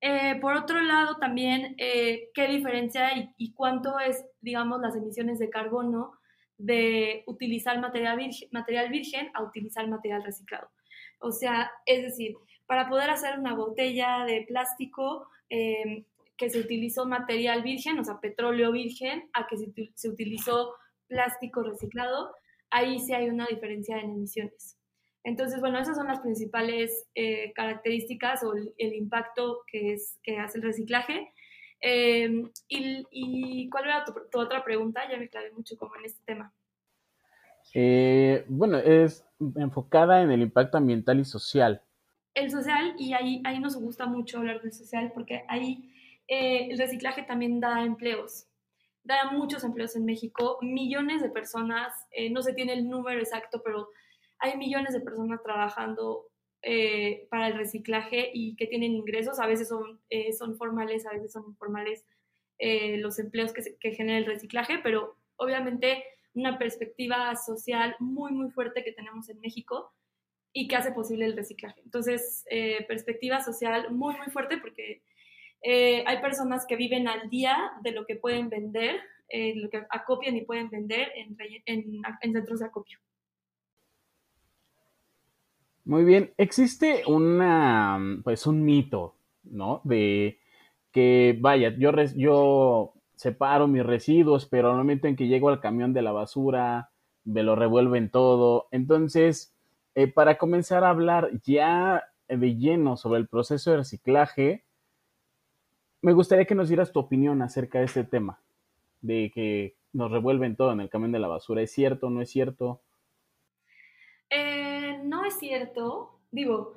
Eh, 0.00 0.36
por 0.40 0.54
otro 0.54 0.80
lado, 0.80 1.16
también, 1.16 1.74
¿qué 1.76 2.48
diferencia 2.48 3.10
y, 3.36 3.52
cuánto 3.52 3.98
es, 3.98 4.24
digamos, 4.40 4.80
las 4.80 4.94
emisiones 4.94 5.38
de 5.38 5.50
carbono 5.50 6.12
de 6.56 7.24
utilizar 7.26 7.78
material 7.80 8.16
virgen, 8.16 8.48
material 8.52 8.90
virgen 8.90 9.30
a 9.34 9.42
utilizar 9.42 9.88
material 9.88 10.22
reciclado? 10.22 10.68
O 11.20 11.32
sea, 11.32 11.70
es 11.84 12.02
decir, 12.02 12.36
para 12.66 12.88
poder 12.88 13.10
hacer 13.10 13.38
una 13.38 13.54
botella 13.54 14.24
de 14.24 14.44
plástico, 14.46 15.28
que 16.38 16.48
se 16.48 16.60
utilizó 16.60 17.04
material 17.04 17.62
virgen, 17.62 17.98
o 17.98 18.04
sea, 18.04 18.20
petróleo 18.20 18.72
virgen, 18.72 19.28
a 19.34 19.46
que 19.48 19.56
se, 19.56 20.08
utilizó 20.08 20.74
plástico 21.08 21.62
reciclado, 21.62 22.32
ahí 22.70 23.00
sí 23.00 23.12
hay 23.12 23.28
una 23.28 23.46
diferencia 23.46 23.98
en 23.98 24.12
emisiones. 24.12 24.77
Entonces, 25.28 25.60
bueno, 25.60 25.78
esas 25.78 25.94
son 25.94 26.06
las 26.06 26.20
principales 26.20 27.06
eh, 27.14 27.52
características 27.54 28.42
o 28.44 28.54
el, 28.54 28.94
impacto 28.94 29.60
que, 29.70 29.92
es, 29.92 30.18
que 30.22 30.38
hace 30.38 30.56
el 30.56 30.64
reciclaje. 30.64 31.30
Em, 31.80 32.50
y, 32.66 33.68
cuál 33.68 33.84
era 33.84 34.04
tu, 34.06 34.38
otra 34.38 34.64
pregunta? 34.64 35.02
Ya 35.10 35.18
me 35.18 35.28
clavé 35.28 35.52
mucho 35.52 35.76
como 35.76 35.96
en 35.96 36.06
este 36.06 36.22
tema. 36.24 36.54
Eh, 37.74 38.46
bueno, 38.48 38.78
es 38.78 39.22
enfocada 39.56 40.22
en 40.22 40.30
el 40.30 40.40
impacto 40.40 40.78
ambiental 40.78 41.20
y 41.20 41.26
social. 41.26 41.82
El 42.32 42.50
social, 42.50 42.94
y 42.98 43.12
ahí, 43.12 43.42
ahí 43.44 43.60
nos 43.60 43.76
gusta 43.76 44.06
mucho 44.06 44.38
hablar 44.38 44.62
del 44.62 44.72
social 44.72 45.12
porque 45.12 45.44
ahí 45.48 45.92
eh, 46.26 46.68
el 46.70 46.78
reciclaje 46.78 47.22
también 47.22 47.60
da 47.60 47.84
empleos, 47.84 48.46
da 49.04 49.30
muchos 49.30 49.62
empleos 49.62 49.94
en 49.94 50.06
México, 50.06 50.56
millones 50.62 51.20
de 51.20 51.28
personas, 51.28 51.92
eh, 52.12 52.30
no 52.30 52.40
se 52.40 52.54
tiene 52.54 52.72
el 52.72 52.88
número 52.88 53.18
exacto, 53.18 53.60
pero 53.62 53.90
hay 54.38 54.56
millones 54.56 54.92
de 54.92 55.00
personas 55.00 55.42
trabajando 55.42 56.26
eh, 56.62 57.26
para 57.30 57.48
el 57.48 57.54
reciclaje 57.54 58.30
y 58.32 58.56
que 58.56 58.66
tienen 58.66 58.92
ingresos, 58.92 59.38
a 59.38 59.46
veces 59.46 59.68
son, 59.68 60.00
son 60.36 60.56
formales, 60.56 61.06
a 61.06 61.12
veces 61.12 61.32
son 61.32 61.44
informales 61.48 62.04
los 62.60 63.20
empleos 63.20 63.52
que, 63.52 63.76
que 63.78 63.92
genera 63.92 64.18
el 64.18 64.26
reciclaje, 64.26 64.80
pero 64.82 65.16
obviamente 65.36 66.02
una 66.34 66.58
perspectiva 66.58 67.36
social 67.36 67.94
muy, 68.00 68.32
muy 68.32 68.50
fuerte 68.50 68.82
que 68.82 68.90
tenemos 68.90 69.28
en 69.28 69.40
México 69.40 69.92
y 70.52 70.66
que 70.66 70.74
hace 70.74 70.90
posible 70.90 71.24
el 71.24 71.36
reciclaje. 71.36 71.80
Entonces, 71.84 72.44
perspectiva 72.88 73.40
social 73.40 73.92
muy, 73.92 74.16
muy 74.16 74.26
fuerte 74.26 74.58
porque 74.58 75.02
eh, 75.62 76.04
hay 76.06 76.20
personas 76.20 76.66
que 76.66 76.76
viven 76.76 77.08
al 77.08 77.28
día 77.30 77.72
de 77.82 77.92
lo 77.92 78.06
que 78.06 78.16
pueden 78.16 78.48
vender, 78.48 79.00
eh, 79.28 79.54
lo 79.56 79.68
que 79.70 79.84
acopian 79.90 80.36
y 80.36 80.42
pueden 80.42 80.70
vender 80.70 81.12
en, 81.14 81.36
en, 81.66 82.32
centros 82.32 82.60
de 82.60 82.66
acopio. 82.66 82.98
Muy 85.88 86.04
bien, 86.04 86.34
existe 86.36 87.04
una, 87.06 87.98
pues 88.22 88.46
un 88.46 88.62
mito, 88.62 89.14
¿no? 89.42 89.80
De 89.84 90.38
que, 90.92 91.34
vaya, 91.40 91.74
yo, 91.78 91.92
yo 92.14 92.92
separo 93.16 93.68
mis 93.68 93.86
residuos, 93.86 94.44
pero 94.44 94.70
al 94.70 94.76
momento 94.76 95.06
en 95.08 95.16
que 95.16 95.28
llego 95.28 95.48
al 95.48 95.62
camión 95.62 95.94
de 95.94 96.02
la 96.02 96.12
basura, 96.12 96.90
me 97.24 97.42
lo 97.42 97.56
revuelven 97.56 98.10
todo. 98.10 98.68
Entonces, 98.70 99.56
eh, 99.94 100.08
para 100.08 100.36
comenzar 100.36 100.84
a 100.84 100.90
hablar 100.90 101.30
ya 101.42 102.04
de 102.28 102.56
lleno 102.56 102.98
sobre 102.98 103.20
el 103.20 103.26
proceso 103.26 103.70
de 103.70 103.78
reciclaje, 103.78 104.66
me 106.02 106.12
gustaría 106.12 106.44
que 106.44 106.54
nos 106.54 106.68
dieras 106.68 106.92
tu 106.92 107.00
opinión 107.00 107.40
acerca 107.40 107.78
de 107.78 107.86
este 107.86 108.04
tema, 108.04 108.42
de 109.00 109.32
que 109.34 109.78
nos 109.94 110.10
revuelven 110.10 110.54
todo 110.54 110.70
en 110.70 110.80
el 110.80 110.90
camión 110.90 111.12
de 111.12 111.18
la 111.18 111.28
basura. 111.28 111.62
¿Es 111.62 111.72
cierto 111.72 112.08
o 112.08 112.10
no 112.10 112.20
es 112.20 112.28
cierto? 112.28 112.82
No 115.04 115.24
es 115.24 115.38
cierto. 115.38 116.18
Digo, 116.30 116.74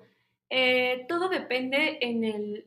eh, 0.50 1.06
todo 1.08 1.30
depende 1.30 1.98
en 2.01 2.24
el, 2.24 2.66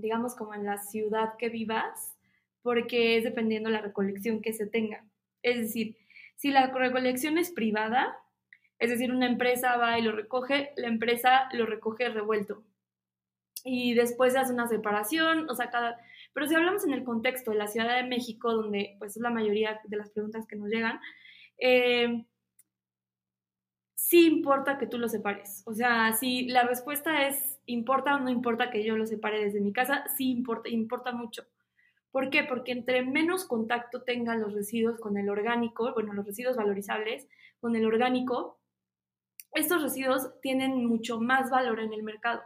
digamos, 0.00 0.34
como 0.34 0.54
en 0.54 0.64
la 0.64 0.78
ciudad 0.78 1.36
que 1.38 1.48
vivas, 1.48 2.16
porque 2.62 3.16
es 3.16 3.24
dependiendo 3.24 3.70
la 3.70 3.80
recolección 3.80 4.40
que 4.40 4.52
se 4.52 4.66
tenga. 4.66 5.04
Es 5.42 5.58
decir, 5.58 5.96
si 6.36 6.50
la 6.50 6.66
recolección 6.66 7.38
es 7.38 7.50
privada, 7.50 8.18
es 8.78 8.90
decir, 8.90 9.12
una 9.12 9.26
empresa 9.26 9.76
va 9.76 9.98
y 9.98 10.02
lo 10.02 10.12
recoge, 10.12 10.72
la 10.76 10.88
empresa 10.88 11.48
lo 11.52 11.66
recoge 11.66 12.08
revuelto 12.08 12.64
y 13.64 13.94
después 13.94 14.36
hace 14.36 14.52
una 14.52 14.68
separación, 14.68 15.48
o 15.48 15.54
sea, 15.54 15.70
cada... 15.70 15.98
Pero 16.34 16.46
si 16.46 16.54
hablamos 16.54 16.84
en 16.84 16.92
el 16.92 17.02
contexto 17.02 17.50
de 17.50 17.56
la 17.56 17.66
Ciudad 17.66 17.96
de 17.96 18.08
México, 18.08 18.52
donde 18.52 18.96
pues 18.98 19.16
es 19.16 19.22
la 19.22 19.30
mayoría 19.30 19.80
de 19.84 19.96
las 19.96 20.10
preguntas 20.10 20.46
que 20.46 20.56
nos 20.56 20.68
llegan, 20.68 21.00
eh, 21.58 22.24
sí 24.06 24.26
importa 24.26 24.76
que 24.76 24.86
tú 24.86 24.98
lo 24.98 25.08
separes. 25.08 25.62
O 25.64 25.72
sea, 25.72 26.12
si 26.12 26.46
la 26.46 26.64
respuesta 26.64 27.26
es 27.26 27.58
importa 27.64 28.16
o 28.16 28.20
no 28.20 28.28
importa 28.28 28.70
que 28.70 28.84
yo 28.84 28.98
lo 28.98 29.06
separe 29.06 29.42
desde 29.42 29.62
mi 29.62 29.72
casa, 29.72 30.04
sí 30.14 30.30
importa, 30.30 30.68
importa 30.68 31.12
mucho. 31.12 31.44
¿Por 32.10 32.28
qué? 32.28 32.44
Porque 32.44 32.72
entre 32.72 33.02
menos 33.02 33.46
contacto 33.46 34.02
tengan 34.02 34.42
los 34.42 34.52
residuos 34.52 35.00
con 35.00 35.16
el 35.16 35.30
orgánico, 35.30 35.90
bueno, 35.94 36.12
los 36.12 36.26
residuos 36.26 36.56
valorizables 36.56 37.26
con 37.60 37.76
el 37.76 37.86
orgánico, 37.86 38.60
estos 39.52 39.82
residuos 39.82 40.38
tienen 40.42 40.84
mucho 40.84 41.18
más 41.18 41.48
valor 41.48 41.80
en 41.80 41.94
el 41.94 42.02
mercado. 42.02 42.42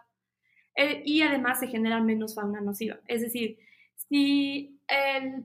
Eh, 0.76 1.02
y 1.04 1.22
además 1.22 1.58
se 1.58 1.66
genera 1.66 2.00
menos 2.00 2.36
fauna 2.36 2.60
nociva. 2.60 3.00
Es 3.08 3.20
decir, 3.20 3.58
si 3.96 4.78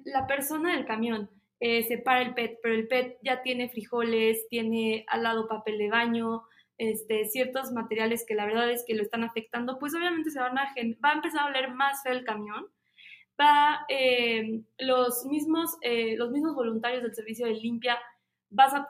la 0.05 0.27
persona 0.27 0.75
del 0.75 0.85
camión 0.85 1.29
eh, 1.59 1.83
separa 1.83 2.21
el 2.21 2.33
PET, 2.33 2.59
pero 2.61 2.75
el 2.75 2.87
PET 2.87 3.17
ya 3.23 3.41
tiene 3.41 3.69
frijoles, 3.69 4.47
tiene 4.49 5.05
al 5.07 5.23
lado 5.23 5.47
papel 5.47 5.77
de 5.77 5.89
baño, 5.89 6.43
este, 6.77 7.25
ciertos 7.25 7.71
materiales 7.71 8.25
que 8.27 8.35
la 8.35 8.45
verdad 8.45 8.71
es 8.71 8.83
que 8.85 8.95
lo 8.95 9.03
están 9.03 9.23
afectando, 9.23 9.79
pues 9.79 9.95
obviamente 9.95 10.31
se 10.31 10.39
van 10.39 10.57
a 10.57 10.73
va 11.03 11.09
a 11.11 11.13
empezar 11.13 11.41
a 11.41 11.45
oler 11.47 11.71
más 11.71 12.01
feo 12.03 12.13
el 12.13 12.25
camión. 12.25 12.67
Va, 13.39 13.85
eh, 13.89 14.61
los, 14.77 15.25
mismos, 15.25 15.77
los 16.17 16.31
mismos 16.31 16.53
voluntarios 16.53 17.01
del 17.01 17.15
servicio 17.15 17.47
de 17.47 17.53
limpia 17.53 17.97
van, 18.53 18.87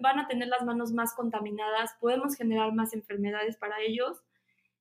van, 0.00 0.18
a 0.18 0.26
tener 0.26 0.48
las 0.48 0.64
manos 0.64 0.92
más 0.92 1.14
contaminadas, 1.14 1.94
podemos 2.00 2.34
generar 2.34 2.72
más 2.72 2.94
enfermedades 2.94 3.56
para 3.56 3.80
ellos 3.80 4.22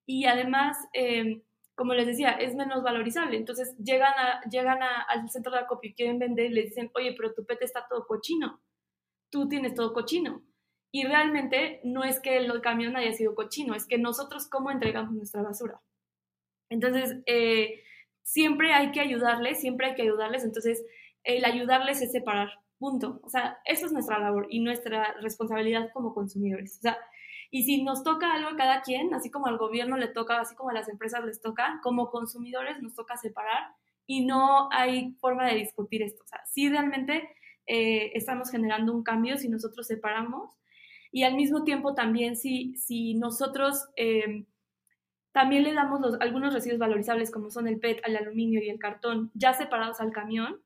y 0.05 0.25
además, 0.25 0.77
em, 0.93 1.41
como 1.77 1.93
les 1.93 2.07
decía, 2.07 2.31
es 2.31 2.55
menos 2.55 2.81
valorizable. 2.81 3.37
Entonces 3.37 3.77
llegan, 3.77 4.13
a, 4.17 4.41
llegan 4.49 4.79
al 4.81 5.29
centro 5.29 5.51
de 5.51 5.59
acopio 5.59 5.91
y 5.91 5.93
quieren 5.93 6.17
vender 6.17 6.47
y 6.47 6.53
les 6.55 6.65
dicen, 6.65 6.89
oye, 6.95 7.13
pero 7.15 7.35
tu 7.35 7.45
pete 7.45 7.65
está 7.65 7.85
todo 7.87 8.07
cochino, 8.07 8.59
tú 9.31 9.47
tienes 9.47 9.75
todo 9.75 9.93
cochino. 9.93 10.43
Y 10.91 11.03
realmente 11.03 11.79
no 11.83 12.03
es 12.03 12.19
que 12.19 12.37
el 12.37 12.61
camión 12.61 12.97
haya 12.97 13.13
sido 13.13 13.35
cochino, 13.35 13.75
es 13.75 13.85
que 13.85 13.99
nosotros 13.99 14.49
cómo 14.49 14.71
entregamos 14.71 15.13
nuestra 15.13 15.43
basura. 15.43 15.79
Entonces, 16.71 17.17
eh, 17.27 17.83
siempre 18.23 18.73
hay 18.73 18.91
que 18.91 19.01
ayudarles, 19.01 19.61
siempre 19.61 19.87
hay 19.87 19.95
que 19.95 20.01
ayudarles. 20.01 20.43
Entonces, 20.43 20.83
el 21.23 21.45
ayudarles 21.45 22.01
es 22.01 22.11
separar. 22.11 22.49
punto. 22.79 23.19
O 23.23 23.29
sea, 23.29 23.59
eso 23.65 23.85
es 23.85 23.91
nuestra 23.91 24.19
labor 24.19 24.47
y 24.49 24.59
nuestra 24.61 25.13
responsabilidad 25.21 25.91
como 25.93 26.13
consumidores. 26.15 26.77
O 26.77 26.81
sea, 26.81 26.97
y 27.49 27.63
si 27.63 27.83
nos 27.83 28.03
toca 28.03 28.33
algo 28.33 28.49
a 28.49 28.55
cada 28.55 28.81
quien, 28.81 29.13
así 29.13 29.31
como 29.31 29.47
al 29.47 29.57
gobierno 29.57 29.97
le 29.97 30.07
toca, 30.07 30.39
así 30.39 30.55
como 30.55 30.69
a 30.69 30.73
las 30.73 30.89
empresas 30.89 31.23
les 31.23 31.41
toca, 31.41 31.79
como 31.81 32.09
consumidores 32.09 32.81
nos 32.81 32.93
toca 32.93 33.17
separar 33.17 33.67
y 34.05 34.25
no 34.25 34.69
hay 34.71 35.13
forma 35.19 35.47
de 35.47 35.55
discutir 35.55 36.01
esto. 36.01 36.23
O 36.23 36.27
sea, 36.27 36.41
sí 36.45 36.69
realmente 36.69 37.29
eh, 37.65 38.11
estamos 38.15 38.49
generando 38.49 38.93
un 38.93 39.03
cambio 39.03 39.37
si 39.37 39.49
nosotros 39.49 39.87
separamos 39.87 40.57
y 41.11 41.23
al 41.23 41.35
mismo 41.35 41.63
tiempo 41.63 41.93
también 41.93 42.35
si, 42.35 42.75
si 42.75 43.13
nosotros 43.15 43.87
eh, 43.95 44.45
también 45.31 45.63
le 45.63 45.73
damos 45.73 46.01
los, 46.01 46.19
algunos 46.19 46.53
residuos 46.53 46.79
valorizables 46.79 47.31
como 47.31 47.49
son 47.49 47.67
el 47.67 47.79
PET, 47.79 48.01
el 48.05 48.17
aluminio 48.17 48.61
y 48.61 48.69
el 48.69 48.79
cartón 48.79 49.31
ya 49.33 49.53
separados 49.53 49.99
al 49.99 50.11
camión, 50.11 50.61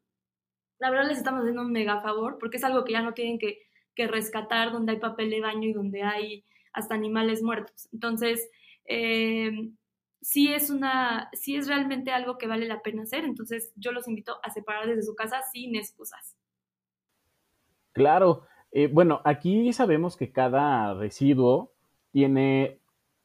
la 0.79 0.89
verdad 0.89 1.09
les 1.09 1.17
estamos 1.17 1.41
haciendo 1.41 1.61
un 1.61 1.71
mega 1.71 2.01
favor 2.01 2.37
porque 2.39 2.57
es 2.57 2.63
algo 2.63 2.83
que 2.83 2.93
ya 2.93 3.01
no 3.01 3.13
tienen 3.13 3.37
que, 3.37 3.59
que 3.95 4.07
rescatar 4.07 4.71
donde 4.71 4.93
hay 4.93 4.99
papel 4.99 5.29
de 5.29 5.41
baño 5.41 5.67
y 5.67 5.73
donde 5.73 6.03
hay 6.03 6.45
hasta 6.73 6.95
animales 6.95 7.41
muertos. 7.41 7.87
Entonces, 7.91 8.49
eh, 8.85 9.51
sí 10.21 10.53
es 10.53 10.69
una, 10.69 11.29
sí 11.33 11.55
es 11.55 11.67
realmente 11.67 12.11
algo 12.11 12.37
que 12.37 12.47
vale 12.47 12.67
la 12.67 12.81
pena 12.81 13.03
hacer. 13.03 13.25
Entonces, 13.25 13.73
yo 13.75 13.91
los 13.91 14.07
invito 14.07 14.37
a 14.43 14.51
separar 14.51 14.87
desde 14.87 15.03
su 15.03 15.15
casa 15.15 15.41
sin 15.51 15.75
excusas. 15.75 16.37
Claro. 17.93 18.43
Eh, 18.71 18.87
bueno, 18.87 19.21
aquí 19.25 19.73
sabemos 19.73 20.15
que 20.15 20.31
cada 20.31 20.93
residuo 20.93 21.73
tiene 22.11 22.79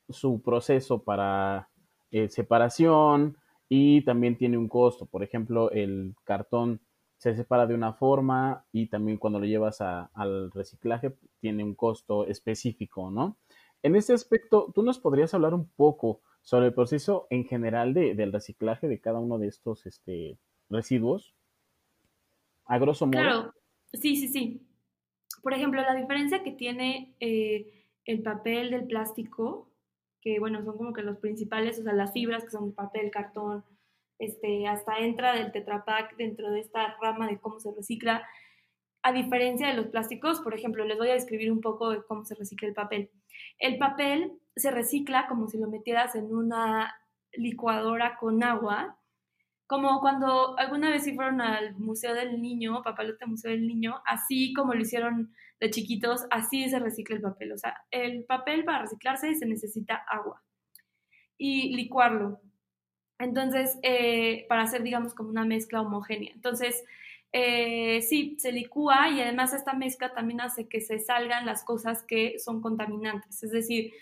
su 0.09 0.43
proceso 0.43 1.03
para 1.03 1.69
eh, 2.11 2.29
separación 2.29 3.37
y 3.69 4.03
también 4.05 4.37
tiene 4.37 4.59
un 4.59 4.69
costo. 4.69 5.07
Por 5.07 5.23
ejemplo, 5.23 5.71
el 5.71 6.15
cartón 6.25 6.81
se 7.17 7.35
separa 7.35 7.67
de 7.67 7.75
una 7.75 7.93
forma 7.93 8.65
y 8.73 8.87
también 8.87 9.19
cuando 9.19 9.39
lo 9.39 9.47
llevas 9.47 9.81
al 9.81 10.51
reciclaje 10.53 11.17
tiene 11.41 11.65
un 11.65 11.75
costo 11.75 12.27
específico, 12.27 13.11
¿no? 13.11 13.37
En 13.83 13.97
este 13.97 14.13
aspecto, 14.13 14.73
¿tú 14.75 14.83
nos 14.83 14.99
podrías 14.99 15.33
hablar 15.35 15.55
un 15.55 15.69
poco 15.69 16.21
sobre 16.43 16.67
el 16.67 16.75
proceso 16.75 17.27
en 17.31 17.45
general 17.45 17.95
del 17.95 18.33
reciclaje 18.33 18.89
de 18.89 19.01
cada 19.01 19.19
uno 19.19 19.39
de 19.39 19.49
estos 19.49 19.87
este, 19.87 20.39
residuos? 20.69 21.35
A 22.67 22.79
grosso 22.79 23.07
modo. 23.07 23.23
Claro, 23.23 23.55
sí, 23.93 24.17
sí, 24.17 24.29
sí. 24.29 24.67
Por 25.43 25.55
ejemplo, 25.55 25.83
la 25.83 25.95
diferencia 25.95 26.43
que 26.43 26.53
tiene 26.53 27.15
eh, 27.21 27.85
el 28.05 28.23
papel 28.23 28.71
del 28.71 28.87
plástico, 28.87 29.71
que 30.21 30.41
bueno, 30.41 30.65
son 30.65 30.77
como 30.77 30.93
que 30.93 31.03
los 31.03 31.19
principales, 31.19 31.79
o 31.79 31.83
sea, 31.85 31.93
las 31.93 32.13
fibras 32.13 32.45
que 32.45 32.51
son 32.51 32.73
papel, 32.73 33.11
cartón, 33.11 33.65
este, 34.19 34.67
hasta 34.67 34.99
entra 34.99 35.33
del 35.35 35.53
Tetra 35.53 35.85
dentro 36.17 36.51
de 36.51 36.61
esta 36.61 36.97
rama 37.01 37.27
de 37.29 37.39
cómo 37.39 37.61
se 37.61 37.73
recicla. 37.73 38.27
A 39.03 39.13
diferencia 39.13 39.69
de 39.69 39.75
los 39.75 39.87
plásticos, 39.87 40.41
por 40.41 40.55
ejemplo, 40.55 40.85
les 40.85 40.99
voy 40.99 41.11
a 41.11 41.15
describir 41.15 41.53
un 41.53 41.61
poco 41.61 41.91
de 41.91 42.03
cómo 42.05 42.25
se 42.25 42.35
recicla 42.35 42.69
el 42.69 42.75
papel. 42.75 43.11
El 43.59 43.79
papel 43.79 44.33
se 44.57 44.71
recicla 44.71 45.27
como 45.29 45.49
si 45.49 45.59
lo 45.59 45.69
metieras 45.69 46.15
en 46.15 46.35
una 46.35 46.95
licuadora 47.33 48.17
con 48.17 48.43
agua, 48.43 48.99
como 49.67 50.01
cuando 50.01 50.59
alguna 50.59 50.91
vez 50.91 51.05
fueron 51.15 51.41
al 51.41 51.77
Museo 51.77 52.15
del 52.15 52.41
Niño, 52.41 52.83
Papalote 52.83 53.27
Museo 53.27 53.51
del 53.51 53.67
Niño, 53.67 54.01
así 54.07 54.53
como 54.53 54.75
lo 54.75 54.81
hicieron 54.81 55.33
de 55.61 55.71
chiquitos, 55.71 56.27
así 56.31 56.69
se 56.69 56.79
recicla 56.79 57.17
el 57.17 57.23
papel. 57.23 57.53
O 57.53 57.59
sea, 57.59 57.77
el 57.91 58.25
papel 58.25 58.65
para 58.65 58.83
reciclarse 58.83 59.35
se 59.35 59.47
necesita 59.47 60.05
agua 60.09 60.43
y 61.39 61.75
licuarlo. 61.75 62.41
Entonces, 63.19 63.79
eh, 63.83 64.47
para 64.49 64.63
hacer, 64.63 64.83
digamos, 64.83 65.15
como 65.15 65.31
una 65.31 65.45
mezcla 65.45 65.81
homogénea. 65.81 66.33
Entonces, 66.35 66.85
eh, 67.33 68.03
sí, 68.03 68.37
se 68.39 68.53
licúa 68.53 69.09
y 69.11 69.21
además 69.21 69.53
esta 69.53 69.75
mezcla 69.75 70.13
también 70.13 70.41
hace 70.41 70.69
que 70.69 70.81
se 70.81 70.99
salgan 70.99 71.47
las 71.47 71.65
cosas 71.65 72.03
que 72.03 72.39
son 72.39 72.61
contaminantes. 72.61 73.43
Es 73.43 73.51
decir, 73.53 73.93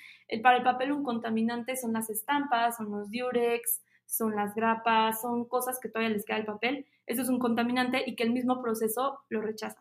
para 0.42 0.56
el 0.58 0.62
papel 0.62 0.92
un 0.92 1.04
contaminante 1.04 1.76
son 1.76 1.92
las 1.92 2.10
estampas, 2.10 2.76
son 2.76 2.90
los 2.90 3.10
diurex, 3.10 3.82
son 4.06 4.36
las 4.36 4.54
grapas, 4.54 5.20
son 5.20 5.46
cosas 5.46 5.78
que 5.80 5.88
todavía 5.88 6.14
les 6.14 6.24
queda 6.24 6.38
el 6.38 6.46
papel. 6.46 6.86
Eso 7.06 7.22
es 7.22 7.28
un 7.28 7.38
contaminante 7.38 8.02
y 8.06 8.16
que 8.16 8.22
el 8.22 8.32
mismo 8.32 8.62
proceso 8.62 9.20
lo 9.28 9.40
rechaza. 9.40 9.80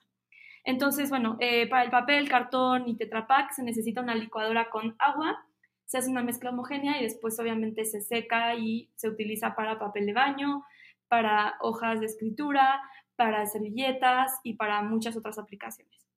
Entonces, 0.65 1.09
bueno, 1.09 1.37
eh, 1.39 1.67
para 1.67 1.83
el 1.83 1.91
papel, 1.91 2.29
cartón 2.29 2.87
y 2.87 2.95
tetrapack 2.95 3.51
se 3.51 3.63
necesita 3.63 4.01
una 4.01 4.15
licuadora 4.15 4.69
con 4.69 4.95
agua 4.99 5.45
se 5.85 5.97
hace 5.97 6.09
una 6.09 6.23
mezcla 6.23 6.49
homogénea 6.49 6.99
y 6.99 7.03
después 7.03 7.39
obviamente 7.39 7.85
se 7.85 8.01
seca 8.01 8.55
y 8.55 8.89
se 8.95 9.09
utiliza 9.09 9.55
para 9.55 9.79
papel 9.79 10.05
de 10.05 10.13
baño, 10.13 10.63
para 11.07 11.55
hojas 11.61 11.99
de 11.99 12.07
escritura, 12.07 12.81
para 13.15 13.45
servilletas 13.45 14.39
y 14.43 14.55
para 14.55 14.81
muchas 14.81 15.15
otras 15.15 15.37
aplicaciones. 15.37 16.07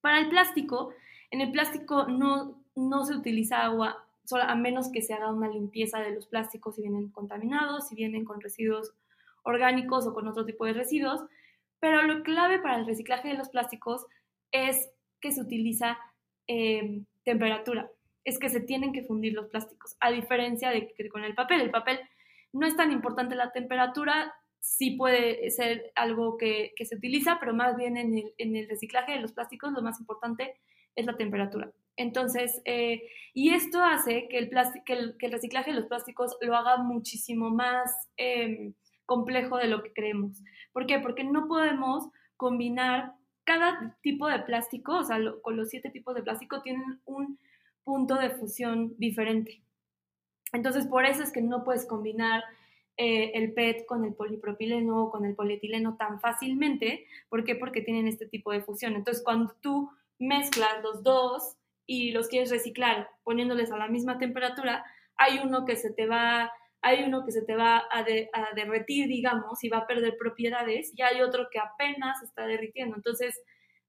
Para 0.00 0.20
el 0.20 0.28
plástico, 0.28 0.92
en 1.30 1.40
el 1.40 1.50
plástico 1.50 2.06
no, 2.06 2.62
no 2.74 3.04
se 3.04 3.14
utiliza 3.14 3.62
agua 3.62 4.06
a 4.32 4.54
menos 4.54 4.92
que 4.92 5.02
se 5.02 5.12
haga 5.12 5.32
una 5.32 5.48
limpieza 5.48 5.98
de 5.98 6.14
los 6.14 6.26
plásticos 6.26 6.76
si 6.76 6.82
vienen 6.82 7.10
contaminados, 7.10 7.88
si 7.88 7.96
vienen 7.96 8.24
con 8.24 8.40
residuos 8.40 8.94
orgánicos 9.42 10.06
o 10.06 10.14
con 10.14 10.28
otro 10.28 10.44
tipo 10.44 10.66
de 10.66 10.74
residuos, 10.74 11.24
pero 11.80 12.02
lo 12.02 12.22
clave 12.22 12.60
para 12.60 12.76
el 12.76 12.86
reciclaje 12.86 13.28
de 13.28 13.34
los 13.34 13.48
plásticos 13.48 14.06
es 14.52 14.90
que 15.20 15.32
se 15.32 15.40
utiliza 15.40 15.98
eh, 16.46 17.02
temperatura 17.24 17.90
es 18.24 18.38
que 18.38 18.50
se 18.50 18.60
tienen 18.60 18.92
que 18.92 19.04
fundir 19.04 19.32
los 19.32 19.48
plásticos, 19.48 19.96
a 20.00 20.10
diferencia 20.10 20.70
de 20.70 20.88
que 20.92 21.08
con 21.08 21.24
el 21.24 21.34
papel. 21.34 21.60
El 21.60 21.70
papel 21.70 22.00
no 22.52 22.66
es 22.66 22.76
tan 22.76 22.92
importante 22.92 23.34
la 23.34 23.52
temperatura, 23.52 24.34
sí 24.60 24.92
puede 24.92 25.50
ser 25.50 25.92
algo 25.94 26.36
que, 26.36 26.72
se 26.84 26.96
utiliza, 26.96 27.38
pero 27.40 27.54
más 27.54 27.76
bien 27.76 27.96
en 27.96 28.32
el, 28.38 28.68
reciclaje 28.68 29.12
de 29.12 29.20
los 29.20 29.32
plásticos 29.32 29.72
lo 29.72 29.82
más 29.82 29.98
importante 30.00 30.54
es 30.94 31.06
la 31.06 31.16
temperatura. 31.16 31.72
Entonces, 31.96 32.60
eh, 32.64 33.02
y 33.34 33.54
esto 33.54 33.82
hace 33.82 34.28
que 34.28 34.38
el, 34.38 34.50
que, 34.84 34.94
el, 35.26 35.32
reciclaje 35.32 35.70
de 35.70 35.80
los 35.80 35.86
plásticos 35.86 36.36
lo 36.40 36.56
haga 36.56 36.78
muchísimo 36.78 37.50
más 37.50 38.08
em, 38.16 38.74
complejo 39.06 39.56
de 39.58 39.68
lo 39.68 39.82
que 39.82 39.92
creemos. 39.92 40.42
¿Por 40.72 40.86
qué? 40.86 40.98
Porque 40.98 41.24
no 41.24 41.48
podemos 41.48 42.08
combinar 42.36 43.14
cada 43.44 43.96
tipo 44.02 44.28
de 44.28 44.40
plástico, 44.40 44.98
o 44.98 45.04
sea, 45.04 45.18
con 45.42 45.56
los 45.56 45.68
siete 45.68 45.90
tipos 45.90 46.14
de 46.14 46.22
plástico 46.22 46.62
tienen 46.62 47.00
un 47.04 47.38
punto 47.84 48.16
de 48.16 48.30
fusión 48.30 48.94
diferente. 48.98 49.62
Entonces, 50.52 50.86
por 50.86 51.04
eso 51.04 51.22
es 51.22 51.32
que 51.32 51.42
no 51.42 51.64
puedes 51.64 51.86
combinar 51.86 52.42
eh, 52.96 53.32
el 53.34 53.54
PET 53.54 53.86
con 53.86 54.04
el 54.04 54.14
polipropileno 54.14 55.04
o 55.04 55.10
con 55.10 55.24
el 55.24 55.34
polietileno 55.34 55.96
tan 55.96 56.20
fácilmente. 56.20 57.06
¿Por 57.28 57.44
qué? 57.44 57.54
Porque 57.54 57.80
tienen 57.80 58.06
este 58.06 58.26
tipo 58.26 58.52
de 58.52 58.60
fusión. 58.60 58.94
Entonces, 58.94 59.22
cuando 59.24 59.54
tú 59.60 59.90
mezclas 60.18 60.82
los 60.82 61.02
dos 61.02 61.56
y 61.86 62.12
los 62.12 62.28
quieres 62.28 62.50
reciclar 62.50 63.08
poniéndoles 63.24 63.72
a 63.72 63.78
la 63.78 63.88
misma 63.88 64.18
temperatura, 64.18 64.84
hay 65.16 65.40
uno 65.42 65.64
que 65.64 65.76
se 65.76 65.92
te 65.92 66.06
va, 66.06 66.52
hay 66.82 67.04
uno 67.04 67.24
que 67.24 67.32
se 67.32 67.42
te 67.42 67.56
va 67.56 67.78
a, 67.78 68.00
a 68.00 68.54
derretir, 68.54 69.08
digamos, 69.08 69.64
y 69.64 69.68
va 69.68 69.78
a 69.78 69.86
perder 69.86 70.16
propiedades, 70.18 70.92
y 70.94 71.02
hay 71.02 71.22
otro 71.22 71.48
que 71.50 71.58
apenas 71.58 72.22
está 72.22 72.46
derritiendo. 72.46 72.96
Entonces, 72.96 73.40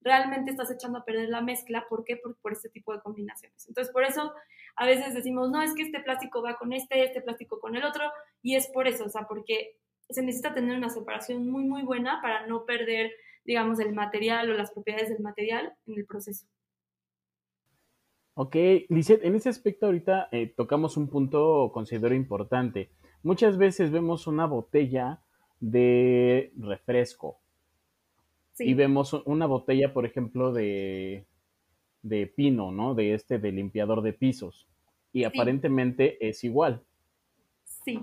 realmente 0.01 0.51
estás 0.51 0.71
echando 0.71 0.99
a 0.99 1.05
perder 1.05 1.29
la 1.29 1.41
mezcla. 1.41 1.85
¿Por 1.87 2.03
qué? 2.03 2.17
Por, 2.17 2.35
por 2.37 2.53
este 2.53 2.69
tipo 2.69 2.93
de 2.93 3.01
combinaciones. 3.01 3.67
Entonces, 3.67 3.93
por 3.93 4.03
eso 4.03 4.33
a 4.75 4.85
veces 4.85 5.13
decimos, 5.13 5.49
no, 5.49 5.61
es 5.61 5.73
que 5.73 5.83
este 5.83 5.99
plástico 5.99 6.41
va 6.41 6.57
con 6.57 6.73
este, 6.73 7.03
este 7.03 7.21
plástico 7.21 7.59
con 7.59 7.75
el 7.75 7.83
otro, 7.83 8.03
y 8.41 8.55
es 8.55 8.67
por 8.67 8.87
eso, 8.87 9.05
o 9.05 9.09
sea, 9.09 9.27
porque 9.27 9.77
se 10.09 10.21
necesita 10.21 10.53
tener 10.53 10.77
una 10.77 10.89
separación 10.89 11.49
muy, 11.49 11.63
muy 11.63 11.83
buena 11.83 12.21
para 12.21 12.47
no 12.47 12.65
perder, 12.65 13.11
digamos, 13.45 13.79
el 13.79 13.93
material 13.93 14.49
o 14.49 14.53
las 14.53 14.71
propiedades 14.71 15.09
del 15.09 15.21
material 15.21 15.73
en 15.87 15.95
el 15.95 16.05
proceso. 16.05 16.45
Ok, 18.33 18.55
Lizeth, 18.89 19.23
en 19.23 19.35
ese 19.35 19.49
aspecto 19.49 19.85
ahorita 19.85 20.29
eh, 20.31 20.53
tocamos 20.55 20.95
un 20.95 21.09
punto 21.09 21.71
considero 21.73 22.15
importante. 22.15 22.89
Muchas 23.23 23.57
veces 23.57 23.91
vemos 23.91 24.25
una 24.25 24.45
botella 24.45 25.21
de 25.59 26.53
refresco 26.57 27.40
y 28.59 28.73
vemos 28.73 29.13
una 29.25 29.45
botella, 29.45 29.93
por 29.93 30.05
ejemplo, 30.05 30.51
de, 30.53 31.25
de 32.01 32.27
pino, 32.27 32.71
¿no? 32.71 32.93
De 32.93 33.13
este, 33.13 33.39
de 33.39 33.51
limpiador 33.51 34.01
de 34.01 34.13
pisos. 34.13 34.67
Y 35.13 35.23
aparentemente 35.23 36.17
es 36.27 36.43
igual. 36.43 36.83
Sí. 37.63 37.99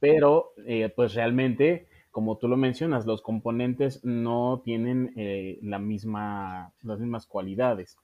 Pero, 0.00 0.52
eh, 0.66 0.88
pues 0.94 1.14
realmente, 1.14 1.86
como 2.10 2.38
tú 2.38 2.48
lo 2.48 2.56
mencionas, 2.56 3.06
los 3.06 3.22
componentes 3.22 4.04
no 4.04 4.62
tienen 4.64 5.12
eh, 5.16 5.58
la 5.62 5.78
misma, 5.78 6.72
las 6.82 6.98
mismas 6.98 7.26
cualidades. 7.26 7.98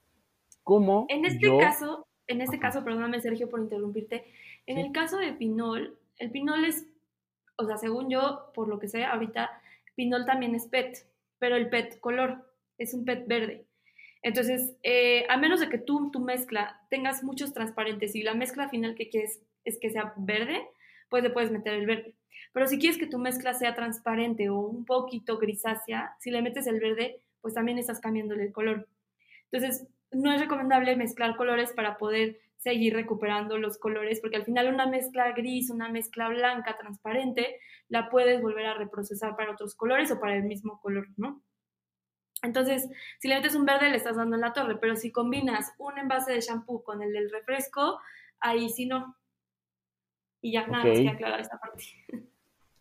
¿Cómo? 0.63 1.07
En 1.09 1.25
este 1.25 1.57
caso, 1.57 2.07
en 2.27 2.41
este 2.41 2.59
caso, 2.59 2.83
perdóname 2.83 3.21
Sergio 3.21 3.49
por 3.49 3.59
interrumpirte, 3.59 4.25
en 4.65 4.77
el 4.77 4.91
caso 4.91 5.17
de 5.17 5.33
pinol, 5.33 5.97
el 6.17 6.29
pinol 6.29 6.65
es, 6.65 6.85
o 7.55 7.65
sea, 7.65 7.77
según 7.77 8.09
yo, 8.09 8.51
por 8.53 8.67
lo 8.67 8.77
que 8.77 8.89
sé 8.89 9.05
ahorita, 9.05 9.49
pinol 9.95 10.25
también 10.25 10.53
es 10.53 10.67
PET 10.67 11.07
pero 11.39 11.55
el 11.55 11.69
PET 11.69 11.99
color 11.99 12.45
es 12.77 12.93
un 12.93 13.05
PET 13.05 13.27
verde. 13.27 13.65
Entonces, 14.21 14.75
eh, 14.83 15.25
a 15.29 15.37
menos 15.37 15.59
de 15.59 15.69
que 15.69 15.77
tú, 15.77 16.11
tu 16.11 16.19
mezcla, 16.19 16.81
tengas 16.89 17.23
muchos 17.23 17.53
transparentes 17.53 18.15
y 18.15 18.23
la 18.23 18.33
mezcla 18.33 18.69
final 18.69 18.95
que 18.95 19.09
quieres 19.09 19.41
es 19.63 19.77
que 19.79 19.89
sea 19.89 20.13
verde, 20.17 20.67
pues 21.09 21.23
le 21.23 21.29
puedes 21.29 21.51
meter 21.51 21.73
el 21.73 21.85
verde. 21.85 22.13
Pero 22.53 22.67
si 22.67 22.79
quieres 22.79 22.97
que 22.97 23.07
tu 23.07 23.19
mezcla 23.19 23.53
sea 23.53 23.75
transparente 23.75 24.49
o 24.49 24.59
un 24.59 24.85
poquito 24.85 25.37
grisácea, 25.37 26.15
si 26.19 26.31
le 26.31 26.41
metes 26.41 26.67
el 26.67 26.79
verde, 26.79 27.21
pues 27.41 27.53
también 27.53 27.77
estás 27.77 27.99
cambiando 27.99 28.33
el 28.35 28.51
color. 28.51 28.87
Entonces, 29.51 29.87
no 30.11 30.31
es 30.31 30.39
recomendable 30.39 30.95
mezclar 30.95 31.35
colores 31.35 31.71
para 31.73 31.97
poder 31.97 32.39
seguir 32.57 32.93
recuperando 32.93 33.57
los 33.57 33.77
colores, 33.77 34.19
porque 34.19 34.37
al 34.37 34.45
final 34.45 34.73
una 34.73 34.87
mezcla 34.87 35.31
gris, 35.31 35.69
una 35.69 35.89
mezcla 35.89 36.29
blanca, 36.29 36.77
transparente, 36.77 37.59
la 37.87 38.09
puedes 38.09 38.41
volver 38.41 38.65
a 38.65 38.73
reprocesar 38.73 39.35
para 39.35 39.51
otros 39.51 39.75
colores 39.75 40.11
o 40.11 40.19
para 40.19 40.35
el 40.35 40.43
mismo 40.43 40.79
color, 40.81 41.07
¿no? 41.17 41.41
Entonces, 42.43 42.87
si 43.19 43.27
le 43.27 43.35
metes 43.35 43.55
un 43.55 43.65
verde, 43.65 43.89
le 43.89 43.97
estás 43.97 44.17
dando 44.17 44.35
en 44.35 44.41
la 44.41 44.53
torre, 44.53 44.77
pero 44.77 44.95
si 44.95 45.11
combinas 45.11 45.73
un 45.77 45.97
envase 45.97 46.33
de 46.33 46.41
shampoo 46.41 46.83
con 46.83 47.01
el 47.01 47.11
del 47.11 47.31
refresco, 47.31 47.99
ahí 48.39 48.69
sí 48.69 48.85
no. 48.85 49.15
Y 50.41 50.51
ya 50.53 50.67
nada 50.67 50.85
más 50.85 50.99
que 50.99 51.09
aclarar 51.09 51.39
esta 51.39 51.59
parte. 51.59 51.83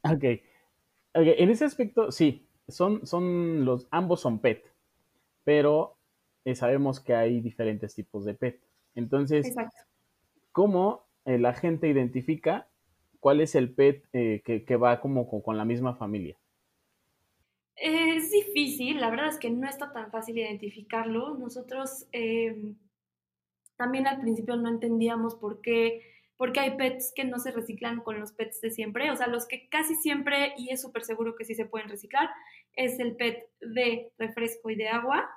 Ok. 0.08 0.22
En 1.14 1.50
ese 1.50 1.64
aspecto, 1.64 2.12
sí, 2.12 2.46
son, 2.68 3.04
son 3.04 3.64
los, 3.64 3.88
ambos 3.90 4.20
son 4.20 4.38
PET, 4.38 4.72
pero 5.42 5.98
eh, 6.44 6.54
sabemos 6.54 7.00
que 7.00 7.12
hay 7.12 7.40
diferentes 7.40 7.92
tipos 7.92 8.24
de 8.24 8.34
PET. 8.34 8.60
Entonces, 8.96 9.54
¿cómo 10.50 11.06
eh, 11.24 11.38
la 11.38 11.54
gente 11.54 11.86
identifica 11.88 12.66
cuál 13.20 13.40
es 13.40 13.54
el 13.54 13.72
PET 13.72 14.04
eh, 14.12 14.42
que, 14.44 14.76
va 14.76 15.00
como 15.00 15.28
con, 15.42 15.56
la 15.56 15.64
misma 15.64 15.94
familia? 15.94 16.36
Es 17.76 18.30
difícil, 18.30 19.00
la 19.00 19.10
verdad 19.10 19.28
es 19.28 19.38
que 19.38 19.50
no 19.50 19.68
está 19.68 19.92
tan 19.92 20.10
fácil 20.10 20.38
identificarlo. 20.38 21.34
Nosotros 21.34 22.06
em, 22.12 22.74
también 23.76 24.06
al 24.06 24.20
principio 24.20 24.56
no 24.56 24.70
entendíamos 24.70 25.34
por 25.34 25.60
qué, 25.60 26.02
porque 26.38 26.60
hay 26.60 26.76
PETs 26.76 27.12
que 27.14 27.24
no 27.24 27.38
se 27.38 27.50
reciclan 27.50 28.00
con 28.00 28.18
los 28.18 28.32
PETs 28.32 28.62
de 28.62 28.70
siempre. 28.70 29.10
O 29.10 29.16
sea, 29.16 29.26
los 29.26 29.46
que 29.46 29.68
casi 29.68 29.94
siempre, 29.94 30.54
y 30.56 30.70
es 30.70 30.80
súper 30.80 31.04
seguro 31.04 31.36
que 31.36 31.44
sí 31.44 31.54
se 31.54 31.66
pueden 31.66 31.90
reciclar, 31.90 32.30
es 32.74 32.98
el 32.98 33.14
PET 33.16 33.46
de 33.60 34.10
refresco 34.16 34.70
y 34.70 34.76
de 34.76 34.88
agua 34.88 35.28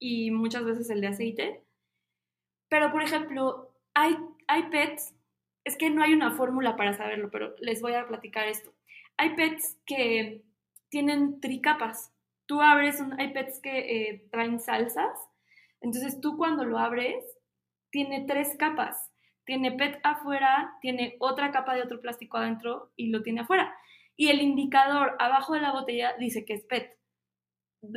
y 0.00 0.30
muchas 0.30 0.64
veces 0.64 0.90
el 0.90 1.00
de 1.00 1.06
aceite. 1.08 1.62
Pero, 2.68 2.90
por 2.92 3.02
ejemplo, 3.02 3.74
hay, 3.94 4.16
hay 4.46 4.64
PETs, 4.64 5.14
es 5.64 5.76
que 5.76 5.90
no 5.90 6.02
hay 6.02 6.14
una 6.14 6.32
fórmula 6.32 6.76
para 6.76 6.96
saberlo, 6.96 7.30
pero 7.30 7.54
les 7.60 7.80
voy 7.80 7.94
a 7.94 8.06
platicar 8.06 8.46
esto. 8.46 8.72
Hay 9.16 9.34
PETs 9.34 9.76
que 9.84 10.42
tienen 10.88 11.40
tricapas. 11.40 12.12
Tú 12.46 12.62
abres 12.62 13.00
un, 13.00 13.18
hay 13.20 13.32
PETs 13.32 13.60
que 13.60 13.78
eh, 13.78 14.28
traen 14.30 14.60
salsas, 14.60 15.18
entonces 15.80 16.20
tú 16.20 16.36
cuando 16.36 16.64
lo 16.64 16.78
abres, 16.78 17.24
tiene 17.90 18.24
tres 18.26 18.56
capas. 18.58 19.10
Tiene 19.44 19.72
PET 19.72 20.00
afuera, 20.02 20.76
tiene 20.82 21.16
otra 21.20 21.50
capa 21.50 21.74
de 21.74 21.82
otro 21.82 22.00
plástico 22.00 22.36
adentro 22.36 22.92
y 22.96 23.08
lo 23.08 23.22
tiene 23.22 23.40
afuera. 23.40 23.74
Y 24.16 24.28
el 24.28 24.42
indicador 24.42 25.16
abajo 25.18 25.54
de 25.54 25.60
la 25.60 25.72
botella 25.72 26.14
dice 26.18 26.44
que 26.44 26.54
es 26.54 26.64
PET. 26.64 26.98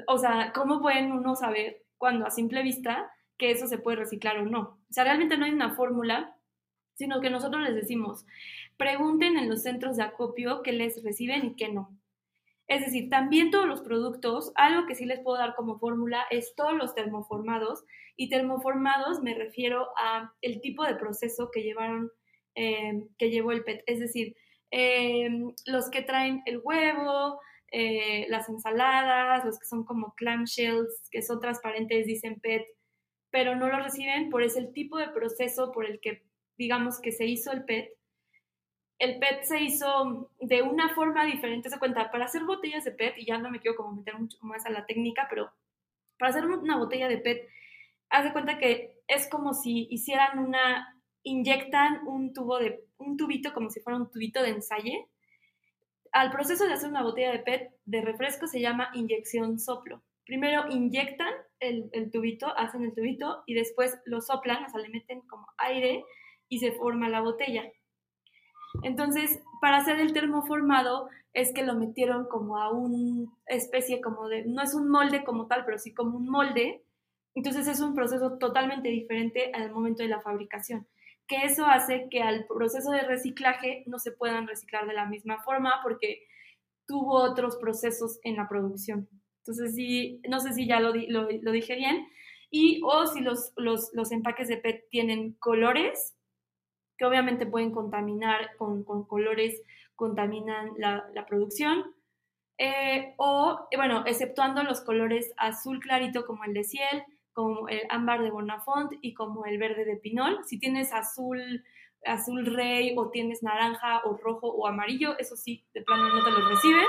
O 0.08 0.18
sea, 0.18 0.54
¿cómo 0.54 0.82
pueden 0.82 1.12
uno 1.12 1.36
saber 1.36 1.84
cuando 1.98 2.26
a 2.26 2.32
simple 2.32 2.64
vista 2.64 3.12
que 3.42 3.50
eso 3.50 3.66
se 3.66 3.80
puede 3.80 3.98
reciclar 3.98 4.38
o 4.38 4.46
no. 4.46 4.78
O 4.88 4.94
sea, 4.94 5.04
realmente 5.04 5.36
no 5.36 5.46
hay 5.46 5.52
una 5.52 5.74
fórmula, 5.74 6.38
sino 6.94 7.22
que 7.22 7.32
nosotros 7.32 7.64
les 7.64 7.74
decimos, 7.74 8.24
pregunten 8.78 9.36
en 9.36 9.50
los 9.50 9.64
centros 9.64 9.98
de 9.98 10.04
acopio 10.04 10.62
qué 10.62 10.72
les 10.72 11.04
reciben 11.04 11.46
y 11.46 11.56
qué 11.56 11.70
no. 11.70 11.98
Es 12.68 12.82
decir, 12.86 13.10
también 13.10 13.50
todos 13.50 13.66
los 13.66 13.82
productos, 13.82 14.52
algo 14.54 14.86
que 14.86 14.94
sí 14.94 15.06
les 15.06 15.22
puedo 15.22 15.40
dar 15.40 15.56
como 15.56 15.80
fórmula 15.80 16.24
es 16.30 16.54
todos 16.56 16.74
los 16.76 16.94
termoformados. 16.94 17.84
Y 18.16 18.30
termoformados 18.30 19.24
me 19.24 19.34
refiero 19.34 19.88
a 19.98 20.32
el 20.44 20.62
tipo 20.62 20.86
de 20.86 20.94
proceso 20.94 21.50
que 21.52 21.64
llevaron, 21.64 22.12
eh, 22.54 23.08
que 23.18 23.32
llevó 23.32 23.54
el 23.54 23.64
PET. 23.64 23.84
Es 23.88 24.00
decir, 24.00 24.36
eh, 24.70 25.30
los 25.66 25.90
que 25.90 26.04
traen 26.04 26.44
el 26.46 26.62
huevo, 26.64 27.40
eh, 27.72 28.28
las 28.30 28.48
ensaladas, 28.50 29.44
los 29.46 29.58
que 29.58 29.66
son 29.66 29.84
como 29.84 30.14
clamshells, 30.14 31.10
que 31.10 31.24
son 31.24 31.40
transparentes, 31.40 32.06
dicen 32.06 32.40
PET, 32.40 32.68
pero 33.32 33.56
no 33.56 33.68
lo 33.68 33.80
reciben 33.80 34.30
por 34.30 34.44
ese 34.44 34.60
el 34.60 34.74
tipo 34.74 34.98
de 34.98 35.08
proceso 35.08 35.72
por 35.72 35.86
el 35.86 36.00
que 36.00 36.24
digamos 36.58 37.00
que 37.00 37.12
se 37.12 37.26
hizo 37.26 37.52
el 37.52 37.66
PET. 37.66 37.90
El 39.00 39.18
PET 39.18 39.44
se 39.44 39.62
hizo 39.62 40.30
de 40.40 40.62
una 40.62 40.94
forma 40.94 41.26
diferente, 41.26 41.70
se 41.70 41.80
cuenta, 41.80 42.12
para 42.12 42.26
hacer 42.26 42.44
botellas 42.44 42.84
de 42.84 42.92
PET, 42.92 43.18
y 43.18 43.26
ya 43.26 43.40
no 43.40 43.50
me 43.50 43.60
quiero 43.60 43.76
como 43.76 43.94
meter 43.94 44.18
mucho 44.20 44.38
más 44.42 44.66
a 44.66 44.70
la 44.70 44.86
técnica, 44.86 45.26
pero 45.30 45.52
para 46.20 46.30
hacer 46.30 46.46
una 46.46 46.78
botella 46.78 47.08
de 47.08 47.18
PET, 47.18 47.50
haz 48.10 48.26
de 48.26 48.32
cuenta 48.32 48.60
que 48.60 49.02
es 49.08 49.28
como 49.28 49.54
si 49.54 49.88
hicieran 49.90 50.38
una, 50.38 51.02
inyectan 51.24 52.08
un 52.08 52.34
tubo 52.34 52.60
de, 52.60 52.86
un 52.98 53.18
tubito 53.18 53.54
como 53.54 53.72
si 53.72 53.80
fuera 53.80 53.98
un 53.98 54.12
tubito 54.12 54.44
de 54.44 54.50
ensayo. 54.50 55.10
Al 56.12 56.30
proceso 56.30 56.66
de 56.66 56.74
hacer 56.74 56.90
una 56.90 57.02
botella 57.02 57.32
de 57.32 57.40
PET 57.40 57.72
de 57.86 58.02
refresco 58.02 58.46
se 58.46 58.60
llama 58.60 58.92
inyección 58.94 59.58
soplo 59.58 60.04
primero 60.32 60.66
inyectan 60.70 61.34
el, 61.62 62.12
tubito, 62.12 62.48
hacen 62.58 62.84
el 62.84 62.94
tubito 62.94 63.44
y 63.46 63.54
después 63.54 63.98
lo 64.06 64.20
soplan, 64.20 64.66
o 64.66 64.70
sea, 64.70 64.82
le 64.82 64.90
meten 64.90 65.22
como 65.22 65.48
aire 65.58 66.04
y 66.50 66.60
se 66.60 66.74
forma 66.74 67.08
la 67.08 67.22
botella. 67.22 67.72
Entonces, 68.84 69.42
para 69.62 69.78
hacer 69.78 70.00
el 70.00 70.14
termoformado 70.14 71.10
es 71.34 71.54
que 71.54 71.64
lo 71.64 71.76
metieron 71.76 72.26
como 72.28 72.58
a 72.58 72.72
una 72.72 73.32
especie 73.46 74.02
como 74.02 74.28
de, 74.28 74.46
no 74.46 74.62
es 74.62 74.74
un 74.74 74.90
molde 74.90 75.24
como 75.24 75.48
tal, 75.48 75.64
pero 75.66 75.78
sí 75.78 75.94
como 75.94 76.18
un 76.18 76.28
molde. 76.28 76.84
Entonces 77.36 77.68
es 77.68 77.80
un 77.80 77.96
proceso 77.96 78.38
totalmente 78.38 78.90
diferente 78.90 79.52
al 79.54 79.72
momento 79.72 80.04
de 80.04 80.10
la 80.10 80.20
fabricación, 80.20 80.86
que 81.28 81.46
eso 81.46 81.66
hace 81.66 82.08
que 82.10 82.22
al 82.22 82.46
proceso 82.46 82.92
de 82.92 83.04
reciclaje 83.04 83.84
no 83.86 84.00
se 84.00 84.12
puedan 84.12 84.48
reciclar 84.48 84.86
de 84.86 84.94
la 84.94 85.06
misma 85.06 85.42
forma 85.44 85.80
porque 85.82 86.24
tuvo 86.86 87.22
otros 87.22 87.56
procesos 87.56 88.20
en 88.24 88.36
la 88.36 88.50
producción. 88.50 89.08
Entonces, 89.42 89.74
sí, 89.76 90.22
no 90.30 90.40
sé 90.40 90.54
si 90.54 90.68
ya 90.68 90.80
lo, 90.80 90.94
lo, 90.94 91.52
dije 91.52 91.76
bien. 91.76 92.08
Y 92.52 92.82
o 92.84 93.08
si 93.08 93.22
los, 93.22 93.54
empaques 94.12 94.48
de 94.48 94.58
PET 94.58 94.88
tienen 94.90 95.34
colores, 95.34 96.16
que 96.98 97.06
obviamente 97.06 97.48
pueden 97.48 97.72
contaminar, 97.72 98.56
con, 98.58 98.84
colores 98.84 99.62
contaminan 99.96 100.72
la, 100.78 101.26
producción. 101.28 101.96
Eh, 102.60 103.16
o, 103.18 103.68
bueno, 103.76 104.04
exceptuando 104.06 104.62
los 104.64 104.82
colores 104.82 105.34
azul 105.38 105.80
clarito 105.80 106.26
como 106.28 106.44
el 106.44 106.54
de 106.54 106.64
Ciel, 106.64 107.04
como 107.34 107.68
el 107.68 107.82
ámbar 107.90 108.22
de 108.22 108.30
Bonafont 108.30 108.94
y 109.02 109.16
como 109.16 109.46
el 109.46 109.58
verde 109.58 109.86
de 109.86 109.96
Pinol. 109.96 110.44
Si 110.46 110.60
tienes 110.60 110.94
azul, 110.94 111.64
azul 112.06 112.46
rey 112.46 112.94
o 112.96 113.10
tienes 113.10 113.42
naranja 113.42 114.02
o 114.06 114.18
rojo 114.18 114.48
o 114.50 114.68
amarillo, 114.68 115.18
eso 115.18 115.36
sí, 115.36 115.66
de 115.74 115.82
plano 115.82 116.10
no 116.10 116.24
te 116.24 116.30
los 116.30 116.48
reciben. 116.48 116.86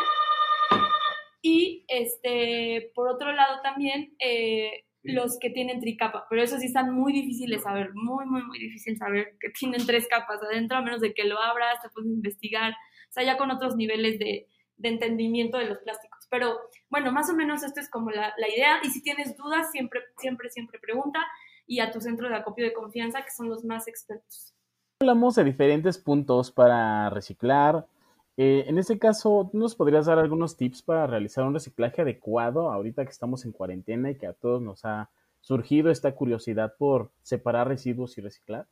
Y 1.42 1.84
este, 1.88 2.92
por 2.94 3.08
otro 3.08 3.32
lado 3.32 3.60
también 3.62 4.14
eh, 4.20 4.84
los 5.02 5.38
que 5.40 5.50
tienen 5.50 5.80
tricapa, 5.80 6.26
pero 6.30 6.42
eso 6.42 6.56
sí 6.58 6.66
están 6.66 6.94
muy 6.94 7.12
difíciles 7.12 7.58
de 7.58 7.64
saber, 7.64 7.90
muy, 7.94 8.24
muy, 8.26 8.44
muy 8.44 8.58
difícil 8.58 8.96
saber 8.96 9.36
que 9.40 9.50
tienen 9.50 9.84
tres 9.84 10.06
capas 10.08 10.40
adentro, 10.42 10.78
a 10.78 10.82
menos 10.82 11.00
de 11.00 11.12
que 11.12 11.24
lo 11.24 11.40
abras, 11.40 11.82
te 11.82 11.88
puedes 11.90 12.08
investigar, 12.08 12.72
o 12.72 13.12
sea, 13.12 13.24
ya 13.24 13.36
con 13.36 13.50
otros 13.50 13.74
niveles 13.74 14.20
de, 14.20 14.46
de 14.76 14.88
entendimiento 14.88 15.58
de 15.58 15.66
los 15.66 15.78
plásticos. 15.78 16.26
Pero 16.30 16.56
bueno, 16.88 17.10
más 17.10 17.28
o 17.28 17.34
menos 17.34 17.64
esto 17.64 17.80
es 17.80 17.90
como 17.90 18.10
la, 18.10 18.32
la, 18.36 18.48
idea 18.48 18.80
y 18.84 18.90
si 18.90 19.02
tienes 19.02 19.36
dudas, 19.36 19.72
siempre, 19.72 20.00
siempre, 20.18 20.48
siempre 20.50 20.78
pregunta 20.78 21.18
y 21.66 21.80
a 21.80 21.90
tu 21.90 22.00
centro 22.00 22.28
de 22.28 22.36
acopio 22.36 22.64
de 22.64 22.72
confianza, 22.72 23.22
que 23.22 23.30
son 23.30 23.48
los 23.48 23.64
más 23.64 23.88
expertos. 23.88 24.54
Hablamos 25.00 25.34
de 25.34 25.44
diferentes 25.44 25.98
puntos 25.98 26.52
para 26.52 27.10
reciclar, 27.10 27.86
eh, 28.36 28.64
en 28.66 28.78
este 28.78 28.98
caso, 28.98 29.50
¿nos 29.52 29.74
podrías 29.74 30.06
dar 30.06 30.18
algunos 30.18 30.56
tips 30.56 30.82
para 30.82 31.06
realizar 31.06 31.44
un 31.44 31.54
reciclaje 31.54 32.02
adecuado 32.02 32.70
ahorita 32.70 33.04
que 33.04 33.10
estamos 33.10 33.44
en 33.44 33.52
cuarentena 33.52 34.10
y 34.10 34.16
que 34.16 34.26
a 34.26 34.32
todos 34.32 34.62
nos 34.62 34.84
ha 34.84 35.10
surgido 35.40 35.90
esta 35.90 36.14
curiosidad 36.14 36.74
por 36.78 37.10
separar 37.22 37.68
residuos 37.68 38.16
y 38.16 38.22
reciclar? 38.22 38.66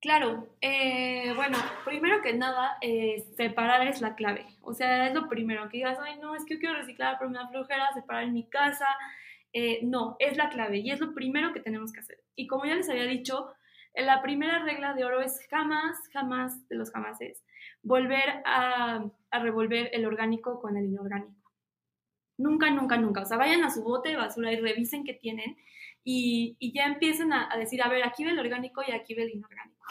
Claro, 0.00 0.46
eh, 0.60 1.32
bueno, 1.34 1.58
primero 1.84 2.22
que 2.22 2.32
nada, 2.32 2.76
eh, 2.82 3.26
separar 3.36 3.86
es 3.88 4.00
la 4.00 4.14
clave. 4.14 4.46
O 4.60 4.72
sea, 4.74 5.08
es 5.08 5.14
lo 5.14 5.28
primero, 5.28 5.68
que 5.68 5.78
digas, 5.78 5.98
ay, 6.00 6.18
no, 6.20 6.36
es 6.36 6.44
que 6.44 6.54
yo 6.54 6.60
quiero 6.60 6.76
reciclar, 6.76 7.16
pero 7.18 7.30
me 7.30 7.38
da 7.38 7.48
flojera 7.48 7.92
separar 7.94 8.24
en 8.24 8.34
mi 8.34 8.48
casa. 8.48 8.86
no, 9.82 10.16
es 10.20 10.36
la 10.36 10.50
clave 10.50 10.78
y 10.78 10.90
es 10.90 11.00
lo 11.00 11.14
primero 11.14 11.52
que 11.52 11.60
tenemos 11.60 11.92
que 11.92 12.00
hacer. 12.00 12.22
Y 12.36 12.46
como 12.46 12.66
ya 12.66 12.74
les 12.76 12.88
había 12.88 13.06
dicho, 13.06 13.48
la 14.04 14.22
primera 14.22 14.60
regla 14.60 14.94
de 14.94 15.04
oro 15.04 15.20
es 15.20 15.40
jamás, 15.50 15.96
jamás 16.12 16.68
de 16.68 16.76
los 16.76 16.90
jamases 16.90 17.44
volver 17.82 18.42
a, 18.44 19.04
revolver 19.40 19.90
el 19.92 20.06
orgánico 20.06 20.60
con 20.60 20.76
el 20.76 20.86
inorgánico. 20.86 21.52
Nunca, 22.36 22.70
nunca, 22.70 22.96
nunca. 22.96 23.22
O 23.22 23.26
sea, 23.26 23.36
vayan 23.36 23.64
a 23.64 23.70
su 23.70 23.82
bote 23.82 24.10
de 24.10 24.16
basura 24.16 24.52
y 24.52 24.56
revisen 24.56 25.04
qué 25.04 25.14
tienen 25.14 25.56
y, 26.04 26.56
ya 26.72 26.86
empiecen 26.86 27.32
a, 27.32 27.54
decir, 27.56 27.82
a 27.82 27.88
ver, 27.88 28.04
aquí 28.04 28.24
ve 28.24 28.30
el 28.30 28.38
orgánico 28.38 28.82
y 28.86 28.92
aquí 28.92 29.14
ve 29.14 29.24
el 29.24 29.30
inorgánico. 29.30 29.84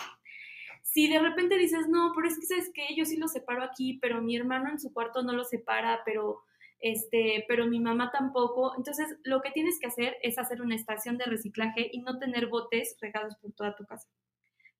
Si 0.82 1.08
de 1.08 1.20
repente 1.20 1.58
dices, 1.58 1.88
no, 1.90 2.14
pero 2.16 2.28
es 2.28 2.40
que 2.40 2.46
sabes 2.46 2.72
que 2.74 2.96
yo 2.96 3.06
sí 3.06 3.18
lo 3.18 3.28
separo 3.28 3.62
aquí, 3.62 4.00
pero 4.02 4.22
mi 4.22 4.36
hermano 4.36 4.70
en 4.70 4.80
su 4.80 4.94
cuarto 4.94 5.22
no 5.22 5.34
lo 5.34 5.44
separa, 5.44 6.02
pero 6.06 6.44
este, 6.80 7.46
pero 7.48 7.68
mi 7.68 7.80
mamá 7.80 8.12
tampoco. 8.12 8.74
Entonces, 8.78 9.18
lo 9.24 9.42
que 9.42 9.52
tienes 9.52 9.80
que 9.80 9.88
hacer 9.88 10.18
es 10.22 10.38
hacer 10.38 10.62
una 10.62 10.76
estación 10.76 11.18
de 11.18 11.26
reciclaje 11.26 11.90
y 11.92 12.02
no 12.02 12.20
tener 12.20 12.48
botes 12.48 12.98
regados 13.02 13.36
por 13.38 13.54
toda 13.54 13.76
tu 13.76 13.86
casa. 13.86 14.08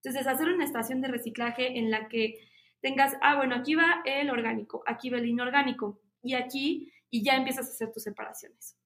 Entonces, 0.04 0.28
hacer 0.28 0.50
una 0.50 0.64
estación 0.64 1.02
de 1.02 1.08
reciclaje 1.08 1.80
en 1.80 1.92
la 1.92 2.08
que 2.08 2.36
tengas, 2.82 3.16
ah, 3.22 3.36
bueno, 3.36 3.56
aquí 3.56 3.76
va 3.76 4.02
el 4.06 4.30
orgánico, 4.30 4.84
aquí 4.86 5.10
va 5.10 5.18
el 5.18 5.26
inorgánico, 5.26 6.00
y 6.22 6.34
aquí, 6.34 6.92
y 7.10 7.24
ya 7.24 7.36
empiezas 7.36 7.68
a 7.68 7.72
hacer 7.72 7.92
tus 7.92 8.04
separaciones. 8.04 8.78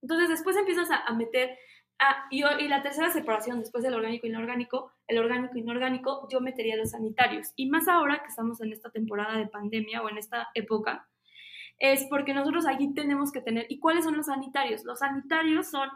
Entonces 0.00 0.28
después 0.28 0.56
empiezas 0.56 0.88
a, 0.90 1.12
meter, 1.14 1.56
ah, 1.98 2.26
y, 2.30 2.42
y, 2.44 2.68
la 2.68 2.82
tercera 2.82 3.10
separación, 3.10 3.60
después 3.60 3.84
del 3.84 3.94
orgánico 3.94 4.26
y 4.26 4.30
inorgánico, 4.30 4.92
el 5.06 5.18
orgánico 5.18 5.56
y 5.56 5.60
inorgánico, 5.60 6.28
yo 6.30 6.40
metería 6.40 6.76
los 6.76 6.90
sanitarios. 6.90 7.52
Y 7.56 7.68
más 7.68 7.86
ahora 7.88 8.20
que 8.20 8.28
estamos 8.28 8.60
en 8.60 8.72
esta 8.72 8.90
temporada 8.90 9.38
de 9.38 9.46
pandemia 9.46 10.02
o 10.02 10.10
en 10.10 10.18
esta 10.18 10.48
época, 10.54 11.08
es 11.82 12.04
porque 12.04 12.32
nosotros 12.32 12.64
aquí 12.64 12.94
tenemos 12.94 13.32
que 13.32 13.40
tener, 13.40 13.66
¿y 13.68 13.80
cuáles 13.80 14.04
son 14.04 14.16
los 14.16 14.26
sanitarios? 14.26 14.84
Los 14.84 15.00
sanitarios 15.00 15.68
son 15.68 15.88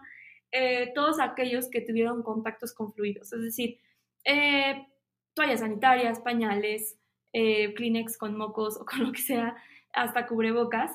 eh, 0.51 0.90
todos 0.96 1.20
aquellos 1.20 1.70
que 1.70 1.81
tuvieron 1.81 2.25
contactos 2.25 2.75
con 2.75 2.92
fluidos, 2.92 3.33
es 3.33 3.40
decir, 3.40 3.79
eh, 4.25 4.85
toallas 5.33 5.61
sanitarias, 5.61 6.18
pañales, 6.18 6.99
eh, 7.33 7.72
Kleenex 7.75 8.18
con 8.18 8.37
mocos 8.37 8.77
o 8.81 8.85
con 8.85 9.05
lo 9.05 9.12
que 9.12 9.22
sea, 9.22 9.57
hasta 9.92 10.27
cubrebocas. 10.27 10.90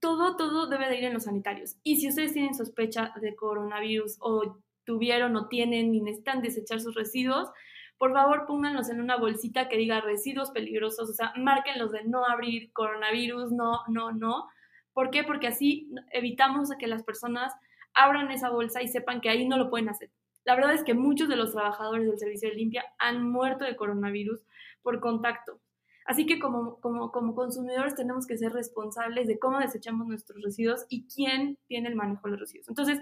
todo, 0.00 0.38
todo 0.38 0.68
debe 0.68 0.88
de 0.88 0.96
ir 0.96 1.04
en 1.04 1.12
los 1.12 1.24
sanitarios. 1.24 1.76
Y 1.82 2.00
si 2.00 2.08
ustedes 2.08 2.32
tienen 2.32 2.54
sospecha 2.54 3.12
de 3.20 3.36
coronavirus 3.36 4.16
o 4.20 4.62
tuvieron 4.84 5.36
o 5.36 5.48
tienen 5.48 5.94
y 5.94 6.00
necesitan 6.00 6.40
desechar 6.40 6.80
sus 6.80 6.94
residuos, 6.94 7.50
por 7.98 8.12
favor 8.12 8.46
pónganlos 8.46 8.88
en 8.88 9.00
una 9.00 9.16
bolsita 9.16 9.68
que 9.68 9.76
diga 9.76 10.00
residuos 10.00 10.50
peligrosos, 10.50 11.10
o 11.10 11.12
sea, 11.12 11.32
márquenlos 11.36 11.92
de 11.92 12.04
no 12.04 12.24
abrir 12.24 12.72
coronavirus, 12.72 13.52
no, 13.52 13.80
no, 13.88 14.12
no. 14.12 14.48
¿Por 14.92 15.10
qué? 15.10 15.24
Porque 15.24 15.48
así 15.48 15.90
evitamos 16.12 16.70
que 16.78 16.86
las 16.86 17.02
personas 17.02 17.52
abran 17.94 18.30
esa 18.30 18.50
bolsa 18.50 18.82
y 18.82 18.88
sepan 18.88 19.20
que 19.20 19.28
ahí 19.28 19.46
no 19.46 19.58
lo 19.58 19.68
pueden 19.68 19.88
hacer. 19.88 20.10
La 20.44 20.54
verdad 20.54 20.74
es 20.74 20.84
que 20.84 20.94
muchos 20.94 21.28
de 21.28 21.36
los 21.36 21.52
trabajadores 21.52 22.06
del 22.06 22.18
servicio 22.18 22.48
de 22.48 22.54
limpia 22.54 22.84
han 22.98 23.28
muerto 23.28 23.64
de 23.64 23.76
coronavirus 23.76 24.40
por 24.82 25.00
contacto. 25.00 25.60
Así 26.06 26.24
que 26.24 26.38
como, 26.38 26.80
como, 26.80 27.12
como 27.12 27.34
consumidores 27.34 27.94
tenemos 27.94 28.26
que 28.26 28.38
ser 28.38 28.52
responsables 28.52 29.26
de 29.26 29.38
cómo 29.38 29.58
desechamos 29.58 30.06
nuestros 30.06 30.42
residuos 30.42 30.86
y 30.88 31.06
quién 31.06 31.58
tiene 31.66 31.90
el 31.90 31.96
manejo 31.96 32.22
de 32.24 32.30
los 32.30 32.40
residuos. 32.40 32.68
Entonces, 32.68 32.98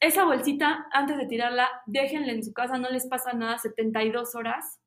esa 0.00 0.24
bolsita, 0.24 0.86
antes 0.92 1.16
de 1.16 1.26
tirarla, 1.26 1.68
déjenla 1.86 2.32
en 2.32 2.44
su 2.44 2.52
casa, 2.52 2.78
no 2.78 2.90
les 2.90 3.06
pasa 3.06 3.32
nada 3.32 3.58
72 3.58 4.34
horas. 4.34 4.80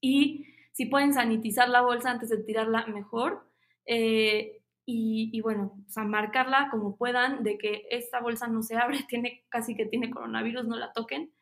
Y 0.00 0.46
si 0.72 0.86
pueden 0.86 1.14
sanitizar 1.14 1.68
la 1.68 1.82
bolsa 1.82 2.10
antes 2.10 2.28
de 2.28 2.42
tirarla, 2.42 2.86
mejor. 2.86 3.48
Eh, 3.86 4.58
y, 4.84 5.40
bueno, 5.40 5.74
o 5.86 5.90
sea, 5.90 6.04
marcarla 6.04 6.68
como 6.70 6.96
puedan 6.96 7.44
de 7.44 7.56
que 7.56 7.84
esta 7.90 8.20
bolsa 8.20 8.48
no 8.48 8.62
se 8.62 8.76
abre, 8.76 8.98
tiene 9.08 9.44
casi 9.48 9.74
que 9.74 9.86
tiene 9.86 10.10
coronavirus, 10.10 10.66
no 10.66 10.76
la 10.76 10.92
toquen. 10.92 11.32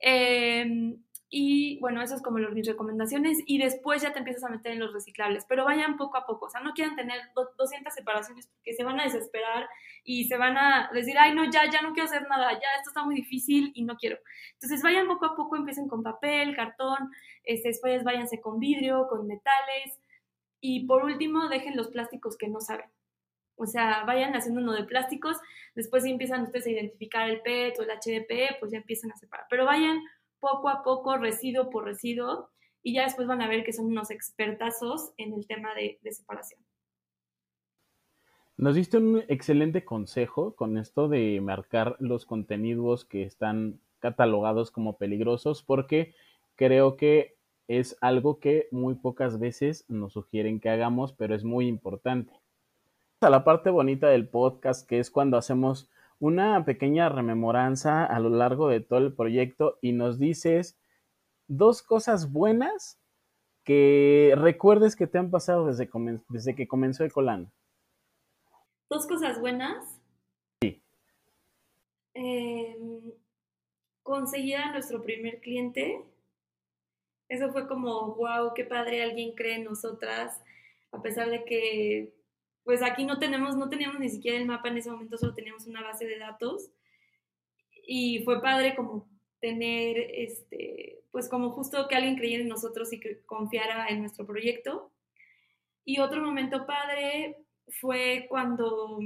Eh, 0.00 0.96
y 1.30 1.78
bueno, 1.80 2.00
eso 2.00 2.14
es 2.14 2.22
como 2.22 2.38
mis 2.38 2.66
recomendaciones. 2.66 3.38
Y 3.44 3.58
después 3.58 4.00
ya 4.00 4.12
te 4.12 4.18
empiezas 4.18 4.44
a 4.44 4.48
meter 4.48 4.72
en 4.72 4.80
los 4.80 4.92
reciclables. 4.94 5.44
Pero 5.46 5.64
vayan 5.64 5.98
poco 5.98 6.16
a 6.16 6.26
poco. 6.26 6.46
O 6.46 6.50
sea, 6.50 6.62
no 6.62 6.72
quieran 6.72 6.96
tener 6.96 7.20
200 7.34 7.92
separaciones 7.92 8.48
porque 8.48 8.72
se 8.72 8.84
van 8.84 8.98
a 8.98 9.04
desesperar 9.04 9.68
y 10.04 10.24
se 10.24 10.38
van 10.38 10.56
a 10.56 10.90
decir, 10.92 11.16
ay, 11.18 11.34
no, 11.34 11.44
ya, 11.50 11.70
ya 11.70 11.82
no 11.82 11.92
quiero 11.92 12.08
hacer 12.08 12.26
nada. 12.28 12.52
Ya, 12.52 12.68
esto 12.78 12.90
está 12.90 13.04
muy 13.04 13.14
difícil 13.14 13.72
y 13.74 13.84
no 13.84 13.96
quiero. 13.96 14.18
Entonces 14.54 14.82
vayan 14.82 15.06
poco 15.06 15.26
a 15.26 15.36
poco, 15.36 15.56
empiecen 15.56 15.88
con 15.88 16.02
papel, 16.02 16.56
cartón. 16.56 17.10
Este, 17.44 17.68
después 17.68 18.04
váyanse 18.04 18.40
con 18.40 18.58
vidrio, 18.58 19.06
con 19.08 19.26
metales. 19.26 19.98
Y 20.60 20.86
por 20.86 21.04
último, 21.04 21.48
dejen 21.48 21.76
los 21.76 21.88
plásticos 21.88 22.38
que 22.38 22.48
no 22.48 22.60
saben. 22.60 22.90
O 23.56 23.66
sea, 23.66 24.04
vayan 24.04 24.34
haciendo 24.34 24.62
uno 24.62 24.72
de 24.72 24.84
plásticos. 24.84 25.36
Después 25.74 26.04
si 26.04 26.10
empiezan 26.10 26.42
ustedes 26.42 26.66
a 26.66 26.70
identificar 26.70 27.28
el 27.28 27.42
PET 27.42 27.78
o 27.78 27.82
el 27.82 27.90
HDP, 27.90 28.58
pues 28.60 28.72
ya 28.72 28.78
empiezan 28.78 29.10
a 29.12 29.16
separar. 29.16 29.46
Pero 29.50 29.66
vayan 29.66 30.00
poco 30.40 30.68
a 30.68 30.82
poco, 30.82 31.16
residuo 31.16 31.70
por 31.70 31.84
residuo, 31.84 32.50
y 32.82 32.94
ya 32.94 33.04
después 33.04 33.28
van 33.28 33.42
a 33.42 33.48
ver 33.48 33.64
que 33.64 33.72
son 33.72 33.86
unos 33.86 34.10
expertazos 34.10 35.12
en 35.16 35.32
el 35.32 35.46
tema 35.46 35.74
de, 35.74 35.98
separación. 36.10 36.60
Nos 38.56 38.74
diste 38.74 38.96
un 38.98 39.22
excelente 39.28 39.84
consejo 39.84 40.54
con 40.56 40.78
esto 40.78 41.08
de 41.08 41.40
marcar 41.40 41.96
los 42.00 42.26
contenidos 42.26 43.04
que 43.04 43.22
están 43.22 43.80
catalogados 44.00 44.70
como 44.70 44.96
peligrosos, 44.96 45.62
porque 45.62 46.14
creo 46.56 46.96
que 46.96 47.36
es 47.68 47.96
algo 48.00 48.40
que 48.40 48.68
muy 48.70 48.94
pocas 48.94 49.38
veces 49.38 49.84
nos 49.88 50.14
sugieren 50.14 50.58
que 50.58 50.70
hagamos, 50.70 51.12
pero 51.12 51.34
es 51.34 51.44
muy 51.44 51.68
importante. 51.68 52.32
A 53.20 53.30
la 53.30 53.44
parte 53.44 53.70
bonita 53.70 54.08
del 54.08 54.28
podcast, 54.28 54.88
que 54.88 54.98
es 54.98 55.10
cuando 55.10 55.36
hacemos 55.36 55.88
una 56.20 56.64
pequeña 56.64 57.08
rememoranza 57.08 58.04
a 58.04 58.18
lo 58.20 58.30
largo 58.30 58.68
de 58.68 58.80
todo 58.80 58.98
el 59.00 59.14
proyecto 59.14 59.78
y 59.80 59.92
nos 59.92 60.18
dices 60.18 60.78
dos 61.46 61.82
cosas 61.82 62.32
buenas 62.32 63.00
que 63.64 64.34
recuerdes 64.36 64.96
que 64.96 65.06
te 65.06 65.18
han 65.18 65.30
pasado 65.30 65.66
desde, 65.66 65.88
desde 66.28 66.54
que 66.54 66.66
comenzó 66.66 67.04
Ecolana. 67.04 67.52
¿Dos 68.90 69.06
cosas 69.06 69.38
buenas? 69.40 70.00
Sí. 70.62 70.82
Eh, 72.14 72.76
conseguir 74.02 74.56
a 74.56 74.72
nuestro 74.72 75.02
primer 75.02 75.40
cliente. 75.40 76.02
Eso 77.28 77.52
fue 77.52 77.68
como, 77.68 78.14
wow, 78.14 78.54
qué 78.54 78.64
padre, 78.64 79.02
alguien 79.02 79.34
cree 79.34 79.56
en 79.56 79.64
nosotras, 79.64 80.40
a 80.92 81.02
pesar 81.02 81.28
de 81.28 81.44
que 81.44 82.17
pues 82.64 82.82
aquí 82.82 83.04
no 83.04 83.18
tenemos, 83.18 83.56
no 83.56 83.68
teníamos 83.68 83.98
ni 83.98 84.08
siquiera 84.08 84.38
el 84.38 84.46
mapa 84.46 84.68
en 84.68 84.78
ese 84.78 84.90
momento, 84.90 85.16
solo 85.16 85.34
teníamos 85.34 85.66
una 85.66 85.82
base 85.82 86.06
de 86.06 86.18
datos. 86.18 86.70
Y 87.86 88.22
fue 88.24 88.42
padre 88.42 88.74
como 88.76 89.08
tener, 89.40 89.96
este, 89.98 91.02
pues 91.10 91.28
como 91.28 91.50
justo 91.50 91.88
que 91.88 91.96
alguien 91.96 92.16
creyera 92.16 92.42
en 92.42 92.48
nosotros 92.48 92.92
y 92.92 93.00
que 93.00 93.24
confiara 93.24 93.88
en 93.88 94.00
nuestro 94.00 94.26
proyecto. 94.26 94.92
Y 95.84 96.00
otro 96.00 96.22
momento 96.22 96.66
padre 96.66 97.36
fue 97.80 98.26
cuando 98.28 99.00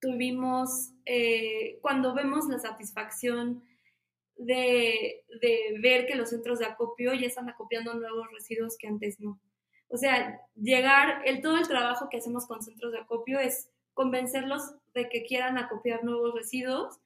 tuvimos, 0.00 0.92
eh, 1.04 1.78
cuando 1.82 2.14
vemos 2.14 2.48
la 2.48 2.58
satisfacción 2.58 3.62
de, 4.36 5.24
de, 5.40 5.78
ver 5.80 6.06
que 6.06 6.14
los 6.14 6.30
centros 6.30 6.58
de 6.58 6.64
acopio 6.64 7.12
ya 7.12 7.26
están 7.26 7.50
acopiando 7.50 7.92
nuevos 7.94 8.26
residuos 8.32 8.76
que 8.78 8.88
antes 8.88 9.20
no. 9.20 9.38
O 9.90 9.96
sea, 9.96 10.40
llegar, 10.54 11.22
el, 11.26 11.42
todo 11.42 11.58
el 11.58 11.66
trabajo 11.66 12.08
que 12.08 12.18
hacemos 12.18 12.46
con 12.46 12.62
centros 12.62 12.92
de 12.92 13.00
acopio 13.00 13.40
es 13.40 13.68
convencerlos 13.92 14.62
de 14.94 15.08
que 15.08 15.24
quieran 15.24 15.58
acopiar 15.58 16.04
nuevos 16.04 16.32
residuos 16.34 16.98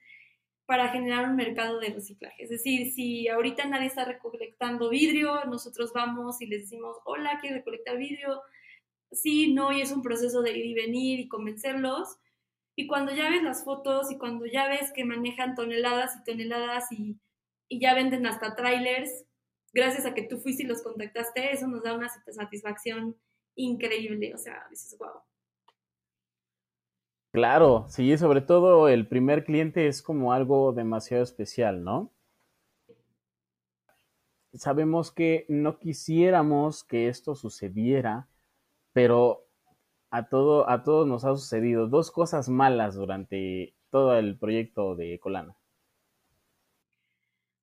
para 0.66 0.88
generar 0.88 1.29
un 1.29 1.37
mercado 1.37 1.81
de 1.81 1.88
reciclaje. 1.88 2.44
Es 2.44 2.51
decir, 2.51 2.92
si 2.92 3.29
ahorita 3.29 3.66
nadie 3.66 3.87
está 3.87 4.05
recolectando 4.05 4.90
vidrio, 4.90 5.44
nosotros 5.47 5.92
vamos 5.94 6.40
y 6.40 6.47
les 6.47 6.62
decimos, 6.62 6.97
hola, 7.05 7.38
¿quieres 7.40 7.59
recolectar 7.59 7.97
vidrio? 7.97 8.42
Sí, 9.11 9.53
no, 9.53 9.73
y 9.73 9.81
es 9.81 9.90
un 9.90 10.03
proceso 10.03 10.42
de 10.42 10.57
ir 10.57 10.66
y 10.66 10.75
venir 10.75 11.20
y 11.20 11.29
convencerlos. 11.29 12.16
Y 12.77 12.87
cuando 12.87 13.14
ya 13.14 13.31
ves 13.31 13.42
las 13.42 13.64
fotos 13.64 14.11
y 14.11 14.18
cuando 14.18 14.47
ya 14.47 14.68
ves 14.68 14.92
que 14.92 15.05
manejan 15.05 15.55
toneladas 15.55 16.16
y 16.16 16.25
toneladas 16.25 16.90
y, 16.92 17.16
y 17.68 17.79
ya 17.79 17.94
venden 17.94 18.27
hasta 18.27 18.57
trailers, 18.57 19.25
gracias 19.74 20.06
a 20.06 20.14
que 20.14 20.22
tú 20.22 20.38
fuiste 20.38 20.62
y 20.62 20.66
los 20.66 20.82
contactaste, 20.82 21.52
eso 21.52 21.66
nos 21.66 21.82
da 21.82 21.94
una 21.94 22.08
satisfacción 22.08 23.16
increíble. 23.56 24.32
O 24.34 24.38
sea, 24.38 24.66
dices, 24.70 24.96
wow. 24.98 25.20
Claro, 27.32 27.87
sí, 27.88 28.16
sobre 28.16 28.40
todo 28.40 28.88
el 28.88 29.08
primer 29.08 29.44
cliente 29.44 29.88
es 29.88 30.02
como 30.02 30.32
algo 30.32 30.72
demasiado 30.72 31.24
especial, 31.24 31.82
¿no? 31.82 32.12
Sabemos 34.52 35.10
que 35.10 35.44
no 35.48 35.80
quisiéramos 35.80 36.84
que 36.84 37.08
esto 37.08 37.34
sucediera, 37.34 38.28
pero 38.92 39.48
a 40.10 40.28
todo, 40.28 40.70
a 40.70 40.84
todos 40.84 41.08
nos 41.08 41.24
ha 41.24 41.34
sucedido 41.34 41.88
dos 41.88 42.12
cosas 42.12 42.48
malas 42.48 42.94
durante 42.94 43.74
todo 43.90 44.16
el 44.16 44.38
proyecto 44.38 44.94
de 44.94 45.18
Colana. 45.18 45.56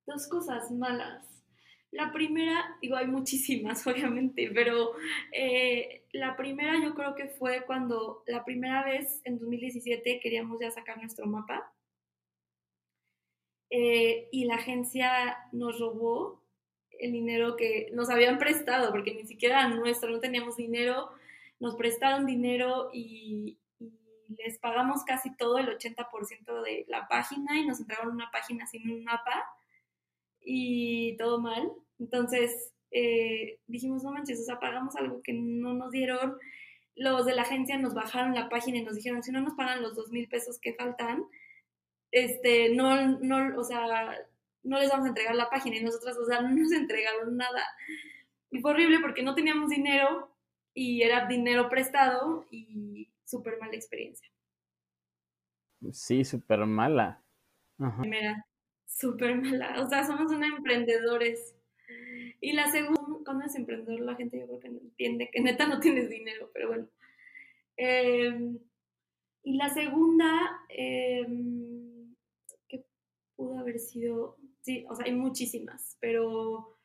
Dos 0.04 0.26
cosas 0.26 0.70
malas. 0.70 1.31
La 1.92 2.10
primera, 2.10 2.78
digo, 2.80 2.96
hay 2.96 3.06
muchísimas, 3.06 3.86
obviamente, 3.86 4.50
pero 4.52 4.92
eh, 5.30 6.04
la 6.12 6.36
primera 6.36 6.82
yo 6.82 6.94
creo 6.94 7.14
que 7.14 7.28
fue 7.28 7.64
cuando 7.66 8.24
la 8.26 8.44
primera 8.44 8.82
vez 8.82 9.20
en 9.24 9.38
2017 9.38 10.18
queríamos 10.20 10.58
ya 10.58 10.70
sacar 10.70 10.96
nuestro 10.98 11.26
mapa. 11.26 11.72
Eh, 13.68 14.28
y 14.32 14.44
la 14.44 14.56
agencia 14.56 15.38
nos 15.52 15.78
robó 15.78 16.42
el 16.98 17.12
dinero 17.12 17.56
que 17.56 17.90
nos 17.92 18.08
habían 18.08 18.38
prestado, 18.38 18.90
porque 18.90 19.14
ni 19.14 19.26
siquiera 19.26 19.60
era 19.60 19.68
nuestro, 19.68 20.10
no 20.10 20.20
teníamos 20.20 20.56
dinero, 20.56 21.10
nos 21.60 21.74
prestaron 21.76 22.26
dinero 22.26 22.90
y, 22.92 23.58
y 23.78 23.98
les 24.42 24.58
pagamos 24.58 25.04
casi 25.04 25.34
todo, 25.36 25.58
el 25.58 25.68
80% 25.68 26.62
de 26.62 26.86
la 26.88 27.06
página 27.08 27.58
y 27.58 27.66
nos 27.66 27.80
entregaron 27.80 28.14
una 28.14 28.30
página 28.30 28.66
sin 28.66 28.90
un 28.90 29.04
mapa 29.04 29.46
y 30.44 31.16
todo 31.16 31.40
mal. 31.40 31.72
Entonces 31.98 32.72
eh, 32.90 33.58
dijimos, 33.66 34.04
no 34.04 34.12
manches, 34.12 34.40
o 34.40 34.44
sea, 34.44 34.60
pagamos 34.60 34.96
algo 34.96 35.22
que 35.22 35.32
no 35.32 35.74
nos 35.74 35.90
dieron. 35.90 36.36
Los 36.94 37.24
de 37.24 37.34
la 37.34 37.42
agencia 37.42 37.78
nos 37.78 37.94
bajaron 37.94 38.34
la 38.34 38.48
página 38.48 38.78
y 38.78 38.84
nos 38.84 38.96
dijeron, 38.96 39.22
si 39.22 39.32
no 39.32 39.40
nos 39.40 39.54
pagan 39.54 39.82
los 39.82 39.96
dos 39.96 40.10
mil 40.10 40.28
pesos 40.28 40.58
que 40.60 40.74
faltan, 40.74 41.24
este, 42.10 42.74
no, 42.74 43.18
no, 43.18 43.58
o 43.58 43.64
sea, 43.64 43.86
no 44.62 44.78
les 44.78 44.90
vamos 44.90 45.06
a 45.06 45.08
entregar 45.08 45.34
la 45.34 45.48
página. 45.48 45.76
Y 45.76 45.84
nosotras, 45.84 46.16
o 46.18 46.26
sea, 46.26 46.42
no 46.42 46.50
nos 46.50 46.72
entregaron 46.72 47.36
nada. 47.36 47.62
Y 48.50 48.60
fue 48.60 48.72
horrible 48.72 49.00
porque 49.00 49.22
no 49.22 49.34
teníamos 49.34 49.70
dinero 49.70 50.30
y 50.74 51.02
era 51.02 51.26
dinero 51.26 51.68
prestado 51.70 52.46
y 52.50 53.10
súper 53.24 53.58
mala 53.58 53.74
experiencia. 53.74 54.28
Sí, 55.90 56.24
súper 56.24 56.60
mala. 56.66 57.22
Primera, 57.98 58.46
súper 58.98 59.36
mala. 59.36 59.80
O 59.82 59.88
sea, 59.88 60.06
somos 60.06 60.32
unos 60.32 60.48
emprendedores. 60.56 61.54
Y 62.40 62.52
la 62.52 62.70
segunda, 62.70 63.02
cuando 63.24 63.44
es 63.44 63.54
emprendedor, 63.54 64.00
la 64.00 64.16
gente 64.16 64.38
yo 64.38 64.46
creo 64.46 64.60
que 64.60 64.68
no 64.68 64.78
entiende 64.78 65.30
que 65.30 65.40
neta 65.40 65.66
no 65.66 65.80
tienes 65.80 66.08
dinero, 66.10 66.50
pero 66.52 66.68
bueno. 66.68 66.88
Em, 67.76 68.58
y 69.44 69.56
la 69.56 69.70
segunda, 69.70 70.60
em, 70.68 72.14
que 72.68 72.84
pudo 73.36 73.58
haber 73.58 73.78
sido, 73.78 74.36
sí, 74.60 74.84
o 74.88 74.94
sea, 74.94 75.06
hay 75.06 75.12
muchísimas, 75.12 75.96
pero 76.00 76.78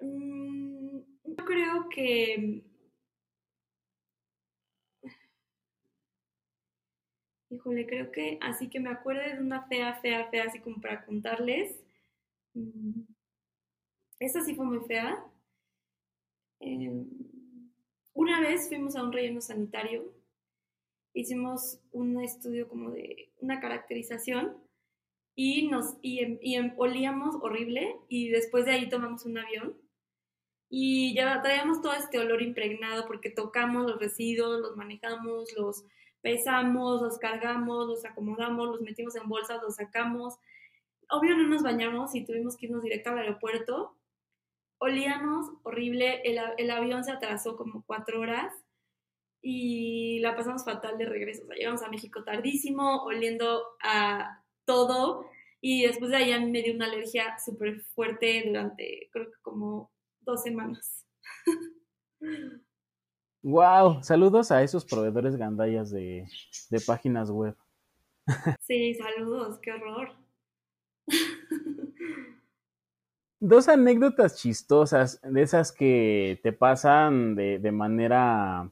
mm, 0.00 0.98
yo 1.24 1.44
creo 1.44 1.88
que 1.88 2.62
Híjole, 7.50 7.84
creo 7.84 8.12
que 8.12 8.38
así 8.40 8.68
que 8.70 8.78
me 8.78 8.90
acuerde 8.90 9.34
de 9.34 9.40
una 9.40 9.66
fea, 9.66 9.94
fea, 10.00 10.30
fea, 10.30 10.44
así 10.44 10.60
como 10.60 10.80
para 10.80 11.04
contarles. 11.04 11.80
Mm, 12.54 13.02
esa 14.20 14.42
sí 14.44 14.54
fue 14.54 14.66
muy 14.66 14.80
fea. 14.86 15.24
Em, 16.60 17.08
una 18.14 18.40
vez 18.40 18.68
fuimos 18.68 18.94
a 18.94 19.02
un 19.02 19.12
relleno 19.12 19.40
sanitario, 19.40 20.14
hicimos 21.12 21.80
un 21.90 22.20
estudio 22.20 22.68
como 22.68 22.90
de 22.92 23.32
una 23.38 23.60
caracterización 23.60 24.56
y 25.34 25.68
nos 25.68 25.96
y, 26.02 26.20
em, 26.20 26.38
em, 26.42 26.74
olíamos 26.76 27.36
horrible 27.42 27.96
y 28.08 28.28
después 28.30 28.64
de 28.66 28.72
ahí 28.72 28.88
tomamos 28.88 29.24
un 29.24 29.38
avión 29.38 29.76
y 30.68 31.14
ya 31.14 31.42
traíamos 31.42 31.82
todo 31.82 31.94
este 31.94 32.18
olor 32.20 32.42
impregnado 32.42 33.06
porque 33.06 33.30
tocamos 33.30 33.86
los 33.90 33.98
residuos, 34.00 34.60
los 34.60 34.76
manejamos, 34.76 35.52
los 35.56 35.84
pesamos, 36.22 37.02
los 37.02 37.18
cargamos, 37.18 37.86
los 37.86 38.04
acomodamos, 38.04 38.68
los 38.68 38.80
metimos 38.80 39.16
en 39.16 39.28
bolsas, 39.28 39.62
los 39.62 39.76
sacamos. 39.76 40.34
Obvio 41.10 41.36
no 41.36 41.48
nos 41.48 41.62
bañamos 41.62 42.14
y 42.14 42.24
tuvimos 42.24 42.56
que 42.56 42.66
irnos 42.66 42.82
directo 42.82 43.10
al 43.10 43.18
aeropuerto. 43.18 43.96
Olíamos 44.78 45.46
horrible, 45.62 46.22
el, 46.24 46.38
el 46.56 46.70
avión 46.70 47.04
se 47.04 47.12
atrasó 47.12 47.56
como 47.56 47.84
cuatro 47.84 48.20
horas 48.20 48.52
y 49.42 50.20
la 50.20 50.36
pasamos 50.36 50.64
fatal 50.64 50.98
de 50.98 51.06
regreso. 51.06 51.44
O 51.48 51.52
llegamos 51.52 51.82
a 51.82 51.88
México 51.90 52.24
tardísimo, 52.24 53.02
oliendo 53.04 53.62
a 53.82 54.42
todo 54.64 55.26
y 55.60 55.82
después 55.82 56.10
de 56.10 56.16
ahí 56.16 56.32
a 56.32 56.40
mí 56.40 56.50
me 56.50 56.62
dio 56.62 56.74
una 56.74 56.86
alergia 56.86 57.38
súper 57.38 57.82
fuerte 57.94 58.44
durante 58.46 59.08
creo 59.12 59.26
que 59.26 59.38
como 59.42 59.90
dos 60.20 60.42
semanas. 60.42 61.06
Wow, 63.42 64.02
saludos 64.02 64.50
a 64.50 64.62
esos 64.62 64.84
proveedores 64.84 65.36
gandallas 65.36 65.90
de, 65.90 66.26
de 66.70 66.80
páginas 66.80 67.30
web. 67.30 67.56
Sí, 68.60 68.94
saludos, 68.94 69.58
qué 69.60 69.72
horror. 69.72 70.10
Dos 73.40 73.68
anécdotas 73.68 74.36
chistosas, 74.36 75.18
de 75.22 75.40
esas 75.42 75.72
que 75.72 76.38
te 76.42 76.52
pasan 76.52 77.34
de, 77.34 77.58
de 77.58 77.72
manera 77.72 78.70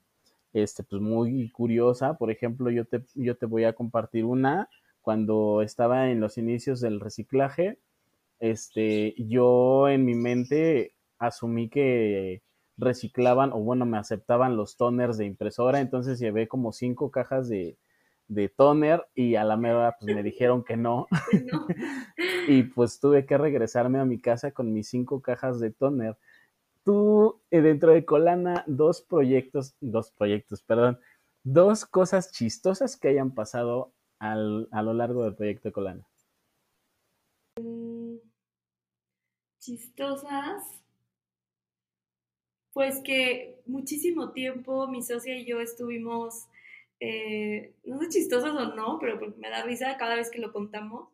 este, 0.52 0.82
pues 0.84 1.00
muy 1.00 1.50
curiosa. 1.50 2.18
Por 2.18 2.30
ejemplo, 2.30 2.70
yo 2.70 2.84
te, 2.84 3.02
yo 3.14 3.36
te 3.36 3.46
voy 3.46 3.64
a 3.64 3.72
compartir 3.72 4.26
una 4.26 4.68
cuando 5.00 5.62
estaba 5.62 6.10
en 6.10 6.20
los 6.20 6.36
inicios 6.36 6.82
del 6.82 7.00
reciclaje. 7.00 7.78
Este, 8.40 9.14
yo 9.16 9.88
en 9.88 10.04
mi 10.04 10.14
mente 10.14 10.94
asumí 11.18 11.70
que 11.70 12.42
reciclaban 12.78 13.52
o 13.52 13.58
bueno, 13.58 13.84
me 13.84 13.98
aceptaban 13.98 14.56
los 14.56 14.76
toners 14.76 15.18
de 15.18 15.26
impresora, 15.26 15.80
entonces 15.80 16.18
llevé 16.18 16.48
como 16.48 16.72
cinco 16.72 17.10
cajas 17.10 17.48
de, 17.48 17.76
de 18.28 18.48
toner 18.48 19.06
y 19.14 19.34
a 19.34 19.44
la 19.44 19.56
mera 19.56 19.96
pues 19.98 20.14
me 20.14 20.22
dijeron 20.22 20.64
que 20.64 20.76
no. 20.76 21.08
y 22.48 22.62
pues 22.62 23.00
tuve 23.00 23.26
que 23.26 23.36
regresarme 23.36 23.98
a 23.98 24.04
mi 24.04 24.20
casa 24.20 24.52
con 24.52 24.72
mis 24.72 24.88
cinco 24.88 25.20
cajas 25.20 25.58
de 25.60 25.70
toner. 25.70 26.16
Tú, 26.84 27.40
eh, 27.50 27.60
dentro 27.60 27.92
de 27.92 28.04
Colana, 28.04 28.64
dos 28.66 29.02
proyectos, 29.02 29.74
dos 29.80 30.10
proyectos, 30.12 30.62
perdón, 30.62 30.98
dos 31.42 31.84
cosas 31.84 32.32
chistosas 32.32 32.96
que 32.96 33.08
hayan 33.08 33.34
pasado 33.34 33.92
al, 34.18 34.68
a 34.70 34.82
lo 34.82 34.94
largo 34.94 35.24
del 35.24 35.34
proyecto 35.34 35.68
de 35.68 35.72
Colana. 35.72 36.06
Mm, 37.60 38.16
chistosas 39.58 40.80
pues 42.78 43.00
que 43.02 43.60
muchísimo 43.66 44.30
tiempo 44.30 44.86
mi 44.86 45.02
socia 45.02 45.36
y 45.36 45.44
yo 45.44 45.60
estuvimos, 45.60 46.46
eh, 47.00 47.74
no 47.82 47.98
sé 47.98 48.08
chistosos 48.08 48.54
o 48.54 48.72
no, 48.76 49.00
pero 49.00 49.18
pues 49.18 49.36
me 49.36 49.50
da 49.50 49.64
risa 49.64 49.96
cada 49.96 50.14
vez 50.14 50.30
que 50.30 50.38
lo 50.38 50.52
contamos, 50.52 51.08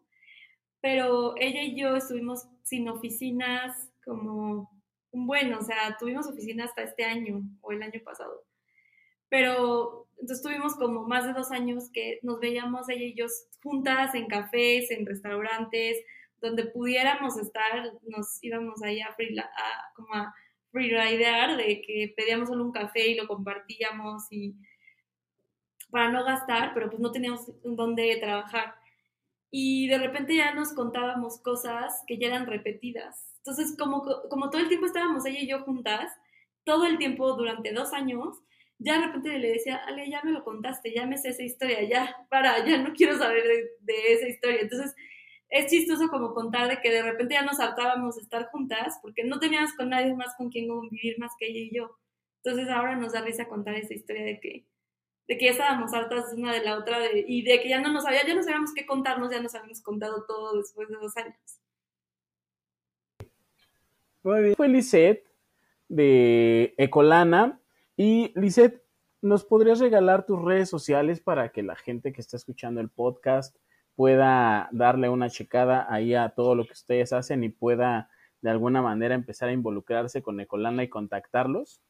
pero 0.82 1.32
ella 1.38 1.62
y 1.62 1.74
yo 1.74 1.96
estuvimos 1.96 2.46
sin 2.64 2.86
oficinas 2.90 3.88
como 4.04 4.70
un 5.10 5.26
buen, 5.26 5.54
o 5.54 5.62
sea, 5.62 5.96
tuvimos 5.98 6.26
oficina 6.26 6.66
hasta 6.66 6.82
este 6.82 7.04
año 7.04 7.40
o 7.62 7.72
el 7.72 7.82
año 7.82 8.02
pasado, 8.04 8.44
pero 9.30 10.06
entonces 10.20 10.42
tuvimos 10.42 10.74
como 10.74 11.08
más 11.08 11.24
de 11.24 11.32
dos 11.32 11.50
años 11.50 11.88
que 11.94 12.18
nos 12.20 12.40
veíamos 12.40 12.90
ella 12.90 13.06
y 13.06 13.14
yo 13.14 13.24
juntas 13.62 14.14
en 14.14 14.26
cafés, 14.26 14.90
en 14.90 15.06
restaurantes, 15.06 15.96
donde 16.42 16.66
pudiéramos 16.66 17.38
estar, 17.38 17.90
nos 18.02 18.44
íbamos 18.44 18.82
ahí 18.82 19.00
a, 19.00 19.08
a 19.08 19.94
como 19.94 20.12
a 20.12 20.34
freeridear, 20.74 21.56
de 21.56 21.80
que 21.80 22.12
pedíamos 22.16 22.48
solo 22.48 22.64
un 22.64 22.72
café 22.72 23.06
y 23.06 23.14
lo 23.14 23.28
compartíamos 23.28 24.24
y 24.30 24.56
para 25.90 26.10
no 26.10 26.24
gastar, 26.24 26.74
pero 26.74 26.90
pues 26.90 27.00
no 27.00 27.12
teníamos 27.12 27.46
dónde 27.62 28.16
trabajar. 28.20 28.74
Y 29.52 29.86
de 29.86 29.98
repente 29.98 30.34
ya 30.34 30.52
nos 30.52 30.72
contábamos 30.72 31.40
cosas 31.40 32.02
que 32.08 32.18
ya 32.18 32.26
eran 32.26 32.46
repetidas. 32.46 33.32
Entonces, 33.38 33.76
como, 33.78 34.02
como 34.28 34.50
todo 34.50 34.60
el 34.60 34.68
tiempo 34.68 34.86
estábamos 34.86 35.24
ella 35.26 35.38
y 35.38 35.46
yo 35.46 35.60
juntas, 35.60 36.10
todo 36.64 36.86
el 36.86 36.98
tiempo 36.98 37.34
durante 37.34 37.72
dos 37.72 37.92
años, 37.92 38.40
ya 38.78 38.98
de 38.98 39.06
repente 39.06 39.38
le 39.38 39.52
decía, 39.52 39.76
Ale, 39.76 40.10
ya 40.10 40.22
me 40.24 40.32
lo 40.32 40.42
contaste, 40.42 40.92
ya 40.92 41.06
me 41.06 41.18
sé 41.18 41.28
esa 41.28 41.44
historia, 41.44 41.84
ya, 41.84 42.26
para, 42.28 42.66
ya 42.66 42.78
no 42.78 42.92
quiero 42.92 43.16
saber 43.16 43.44
de, 43.44 43.70
de 43.80 44.12
esa 44.12 44.28
historia. 44.28 44.62
Entonces, 44.62 44.96
es 45.54 45.70
chistoso 45.70 46.08
como 46.08 46.34
contar 46.34 46.68
de 46.68 46.80
que 46.80 46.90
de 46.90 47.02
repente 47.02 47.34
ya 47.34 47.42
nos 47.42 47.60
hartábamos 47.60 48.16
de 48.16 48.22
estar 48.22 48.46
juntas 48.50 48.98
porque 49.00 49.22
no 49.22 49.38
teníamos 49.38 49.72
con 49.74 49.88
nadie 49.88 50.12
más 50.12 50.34
con 50.36 50.50
quien 50.50 50.66
vivir 50.90 51.16
más 51.20 51.30
que 51.38 51.46
ella 51.46 51.60
y 51.60 51.76
yo. 51.76 51.96
Entonces 52.42 52.68
ahora 52.68 52.96
nos 52.96 53.12
da 53.12 53.20
risa 53.20 53.46
contar 53.46 53.76
esa 53.76 53.94
historia 53.94 54.24
de 54.24 54.40
que, 54.40 54.66
de 55.28 55.38
que 55.38 55.44
ya 55.44 55.52
estábamos 55.52 55.94
hartas 55.94 56.32
una 56.32 56.52
de 56.52 56.64
la 56.64 56.76
otra 56.76 56.98
y 57.14 57.42
de 57.42 57.62
que 57.62 57.68
ya 57.68 57.80
no 57.80 57.92
nos 57.92 58.04
había, 58.04 58.26
ya 58.26 58.34
no 58.34 58.42
sabíamos 58.42 58.74
qué 58.74 58.84
contarnos, 58.84 59.30
ya 59.30 59.40
nos 59.40 59.54
habíamos 59.54 59.80
contado 59.80 60.24
todo 60.26 60.58
después 60.58 60.88
de 60.88 60.96
dos 60.96 61.16
años. 61.16 61.60
Muy 64.24 64.42
bien. 64.42 64.56
Fue 64.56 64.66
Lisette 64.66 65.24
de 65.88 66.74
Ecolana. 66.78 67.60
Y 67.96 68.32
Lisette, 68.34 68.82
¿nos 69.22 69.44
podrías 69.44 69.78
regalar 69.78 70.26
tus 70.26 70.42
redes 70.42 70.68
sociales 70.68 71.20
para 71.20 71.52
que 71.52 71.62
la 71.62 71.76
gente 71.76 72.12
que 72.12 72.20
está 72.20 72.36
escuchando 72.36 72.80
el 72.80 72.88
podcast 72.88 73.56
pueda 73.96 74.68
darle 74.72 75.08
una 75.08 75.30
checada 75.30 75.86
ahí 75.88 76.14
a 76.14 76.30
todo 76.30 76.54
lo 76.54 76.64
que 76.66 76.72
ustedes 76.72 77.12
hacen 77.12 77.44
y 77.44 77.48
pueda 77.48 78.10
de 78.40 78.50
alguna 78.50 78.82
manera 78.82 79.14
empezar 79.14 79.48
a 79.48 79.52
involucrarse 79.52 80.22
con 80.22 80.40
Ecolana 80.40 80.84
y 80.84 80.88
contactarlos? 80.88 81.80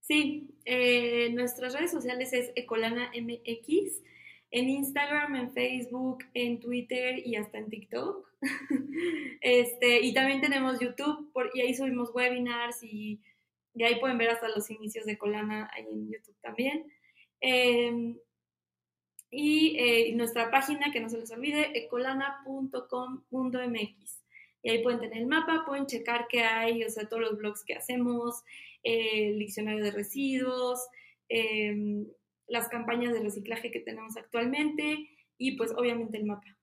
Sí, 0.00 0.50
eh, 0.64 1.30
nuestras 1.32 1.74
redes 1.74 1.90
sociales 1.90 2.32
es 2.32 2.52
Ecolana 2.56 3.10
MX, 3.14 4.02
en 4.50 4.68
Instagram, 4.68 5.36
en 5.36 5.52
Facebook, 5.52 6.24
en 6.34 6.60
Twitter 6.60 7.24
y 7.24 7.36
hasta 7.36 7.58
en 7.58 7.70
TikTok. 7.70 8.28
este, 9.40 10.00
y 10.00 10.12
también 10.14 10.40
tenemos 10.40 10.80
YouTube 10.80 11.32
y 11.54 11.60
ahí 11.60 11.74
subimos 11.74 12.14
webinars 12.14 12.82
y, 12.82 13.20
ahí 13.84 13.98
pueden 14.00 14.18
ver 14.18 14.30
hasta 14.30 14.48
los 14.48 14.68
inicios 14.70 15.06
de 15.06 15.12
Ecolana 15.12 15.70
ahí 15.72 15.86
en 15.90 16.10
YouTube 16.10 16.36
también. 16.40 16.86
Eh, 17.40 18.16
eh, 19.32 20.08
y 20.08 20.14
nuestra 20.14 20.50
página, 20.50 20.92
que 20.92 21.00
no 21.00 21.08
se 21.08 21.18
les 21.18 21.30
olvide, 21.30 21.78
ecolana.com.mx. 21.78 24.20
Y 24.62 24.70
ahí 24.70 24.82
pueden 24.82 25.00
tener 25.00 25.18
el 25.18 25.26
mapa, 25.26 25.64
pueden 25.66 25.86
checar 25.86 26.26
qué 26.28 26.42
hay, 26.42 26.84
o 26.84 26.90
sea, 26.90 27.08
todos 27.08 27.22
los 27.22 27.38
blogs 27.38 27.64
que 27.64 27.74
hacemos, 27.74 28.42
el 28.82 29.38
diccionario 29.38 29.82
de 29.82 29.90
residuos, 29.90 30.80
em, 31.28 32.06
las 32.46 32.68
campañas 32.68 33.12
de 33.12 33.20
reciclaje 33.20 33.70
que 33.70 33.80
tenemos 33.80 34.16
actualmente 34.16 35.08
y 35.38 35.56
pues 35.56 35.72
obviamente 35.76 36.18
el 36.18 36.24
mapa. 36.24 36.56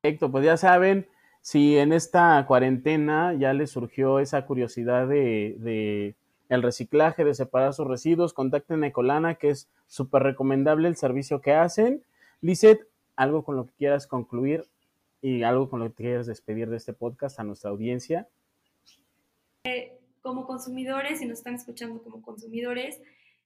Perfecto, 0.00 0.30
pues 0.30 0.44
ya 0.44 0.56
saben, 0.56 1.08
si 1.42 1.76
en 1.76 1.92
esta 1.92 2.44
cuarentena 2.46 3.34
ya 3.34 3.52
les 3.52 3.70
surgió 3.70 4.20
esa 4.20 4.46
curiosidad 4.46 5.08
de 5.08 6.14
el 6.48 6.62
reciclaje, 6.62 7.24
de 7.24 7.34
separar 7.34 7.74
sus 7.74 7.86
residuos, 7.86 8.32
contacten 8.32 8.84
a 8.84 8.88
Ecolana, 8.88 9.34
que 9.34 9.50
es 9.50 9.68
súper 9.86 10.22
recomendable 10.22 10.88
el 10.88 10.96
servicio 10.96 11.40
que 11.40 11.52
hacen. 11.52 12.04
Lizeth, 12.40 12.86
algo 13.16 13.44
con 13.44 13.56
lo 13.56 13.66
que 13.66 13.72
quieras 13.74 14.06
concluir 14.06 14.64
y 15.22 15.42
algo 15.42 15.68
con 15.68 15.80
lo 15.80 15.88
que 15.88 16.04
quieras 16.04 16.26
despedir 16.26 16.68
de 16.68 16.76
este 16.76 16.92
podcast 16.92 17.40
a 17.40 17.44
nuestra 17.44 17.70
audiencia. 17.70 18.28
como 20.22 20.44
consumidores, 20.46 21.20
si 21.20 21.26
nos 21.26 21.38
están 21.38 21.54
escuchando 21.54 22.02
como 22.02 22.20
consumidores, 22.20 23.00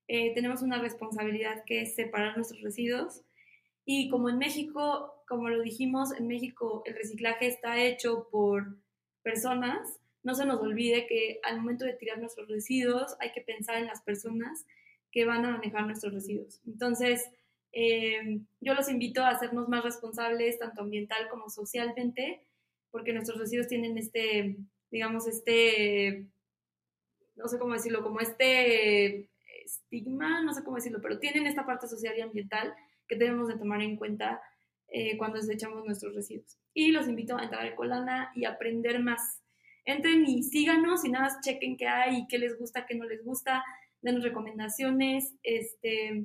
eh, 0.09 0.33
tenemos 0.35 0.63
una 0.63 0.81
responsabilidad 0.81 1.63
que 1.65 1.83
es 1.83 1.95
separar 1.95 2.37
nuestros 2.37 2.63
residuos. 2.63 3.23
Y 3.85 4.09
como 4.09 4.29
en 4.29 4.39
México, 4.39 5.23
como 5.29 5.49
lo 5.49 5.63
dijimos, 5.63 6.13
en 6.19 6.27
México 6.27 6.83
el 6.87 6.95
reciclaje 6.95 7.47
está 7.47 7.79
hecho 7.79 8.29
por 8.31 8.77
personas, 9.23 10.00
no 10.23 10.35
se 10.35 10.45
nos 10.45 10.61
olvide 10.61 11.07
que 11.07 11.41
al 11.43 11.59
momento 11.59 11.85
de 11.85 11.95
tirar 11.95 12.19
nuestros 12.19 12.49
residuos 12.49 13.17
hay 13.21 13.33
que 13.33 13.41
pensar 13.41 13.77
en 13.77 13.87
las 13.87 14.03
personas 14.03 14.67
que 15.11 15.25
van 15.25 15.45
a 15.45 15.51
manejar 15.51 15.87
nuestros 15.87 16.13
residuos. 16.13 16.61
Entonces, 16.67 17.29
eh, 17.73 18.41
yo 18.61 18.75
los 18.75 18.89
invito 18.89 19.23
a 19.23 19.31
hacernos 19.31 19.69
más 19.69 19.85
responsables, 19.85 20.59
tanto 20.59 20.83
ambiental 20.83 21.29
como 21.29 21.49
socialmente, 21.49 22.45
porque 22.91 23.13
nuestros 23.13 23.39
residuos 23.39 23.69
tienen 23.69 23.97
este, 23.99 24.57
digamos, 24.91 25.27
este, 25.27 26.27
no 27.37 27.49
sé 27.49 27.59
cómo 27.59 27.75
decirlo, 27.75 28.03
como 28.03 28.21
este 28.21 29.31
estigma, 29.65 30.43
no 30.43 30.53
sé 30.53 30.65
cómo 30.65 30.77
decirlo, 30.77 31.01
pero 31.01 31.19
tienen 31.19 31.47
esta 31.47 31.65
parte 31.65 31.87
social 31.87 32.17
y 32.17 32.21
ambiental 32.21 32.75
que 33.07 33.17
debemos 33.17 33.49
de 33.49 33.57
tomar 33.57 33.83
en 33.83 33.97
cuenta 33.97 34.41
eh, 34.89 35.17
cuando 35.17 35.39
desechamos 35.39 35.85
nuestros 35.85 36.15
residuos. 36.15 36.59
Y 36.75 36.93
los 36.93 37.09
invito 37.09 37.37
a 37.37 37.45
entrar 37.45 37.63
a 37.63 37.69
Ecolana 37.69 38.33
y 38.35 38.45
aprender 38.45 39.01
más. 39.01 39.40
Entren 39.85 40.25
y 40.27 40.43
síganos 40.43 41.05
y 41.05 41.11
nada 41.11 41.25
más 41.25 41.41
chequen 41.41 41.77
qué 41.77 41.87
hay, 41.89 42.27
qué 42.29 42.39
les 42.39 42.59
gusta, 42.59 42.87
qué 42.87 42.95
no 42.95 43.05
les 43.05 43.25
gusta, 43.25 43.65
denos 44.03 44.23
recomendaciones, 44.23 45.35
este, 45.43 46.25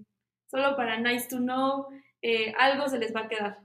solo 0.49 0.75
para 0.75 0.99
nice 0.99 1.27
to 1.27 1.37
know, 1.37 1.87
eh, 2.21 2.53
algo 2.57 2.87
se 2.87 2.99
les 2.99 3.15
va 3.15 3.21
a 3.21 3.27
quedar. 3.27 3.59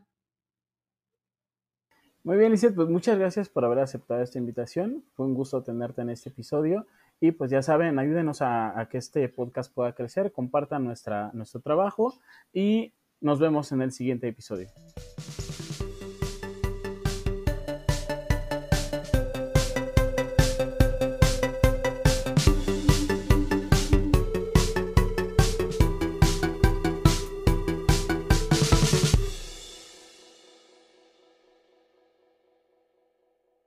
Muy 2.23 2.37
bien, 2.37 2.53
Lizeth, 2.53 2.75
pues 2.75 2.89
muchas 2.89 3.19
gracias 3.19 3.49
por 3.49 3.65
haber 3.65 3.79
aceptado 3.79 4.23
esta 4.23 4.39
invitación. 4.39 5.05
Fue 5.15 5.25
un 5.25 5.35
gusto 5.35 5.63
tenerte 5.63 6.03
en 6.03 6.11
este 6.11 6.29
episodio. 6.29 6.87
Y 7.19 7.33
pues 7.33 7.51
ya 7.51 7.63
saben, 7.63 7.99
ayúdenos 7.99 8.43
a, 8.43 8.89
que 8.91 8.99
este 8.99 9.29
podcast 9.29 9.73
pueda 9.73 9.95
crecer, 9.95 10.33
compartan 10.33 10.85
nuestra, 10.85 11.31
nuestro 11.33 11.61
trabajo 11.61 12.15
y 12.53 12.93
nos 13.21 13.39
vemos 13.39 13.73
en 13.73 13.83
el 13.83 13.93
siguiente 13.93 14.29
episodio. 14.29 14.69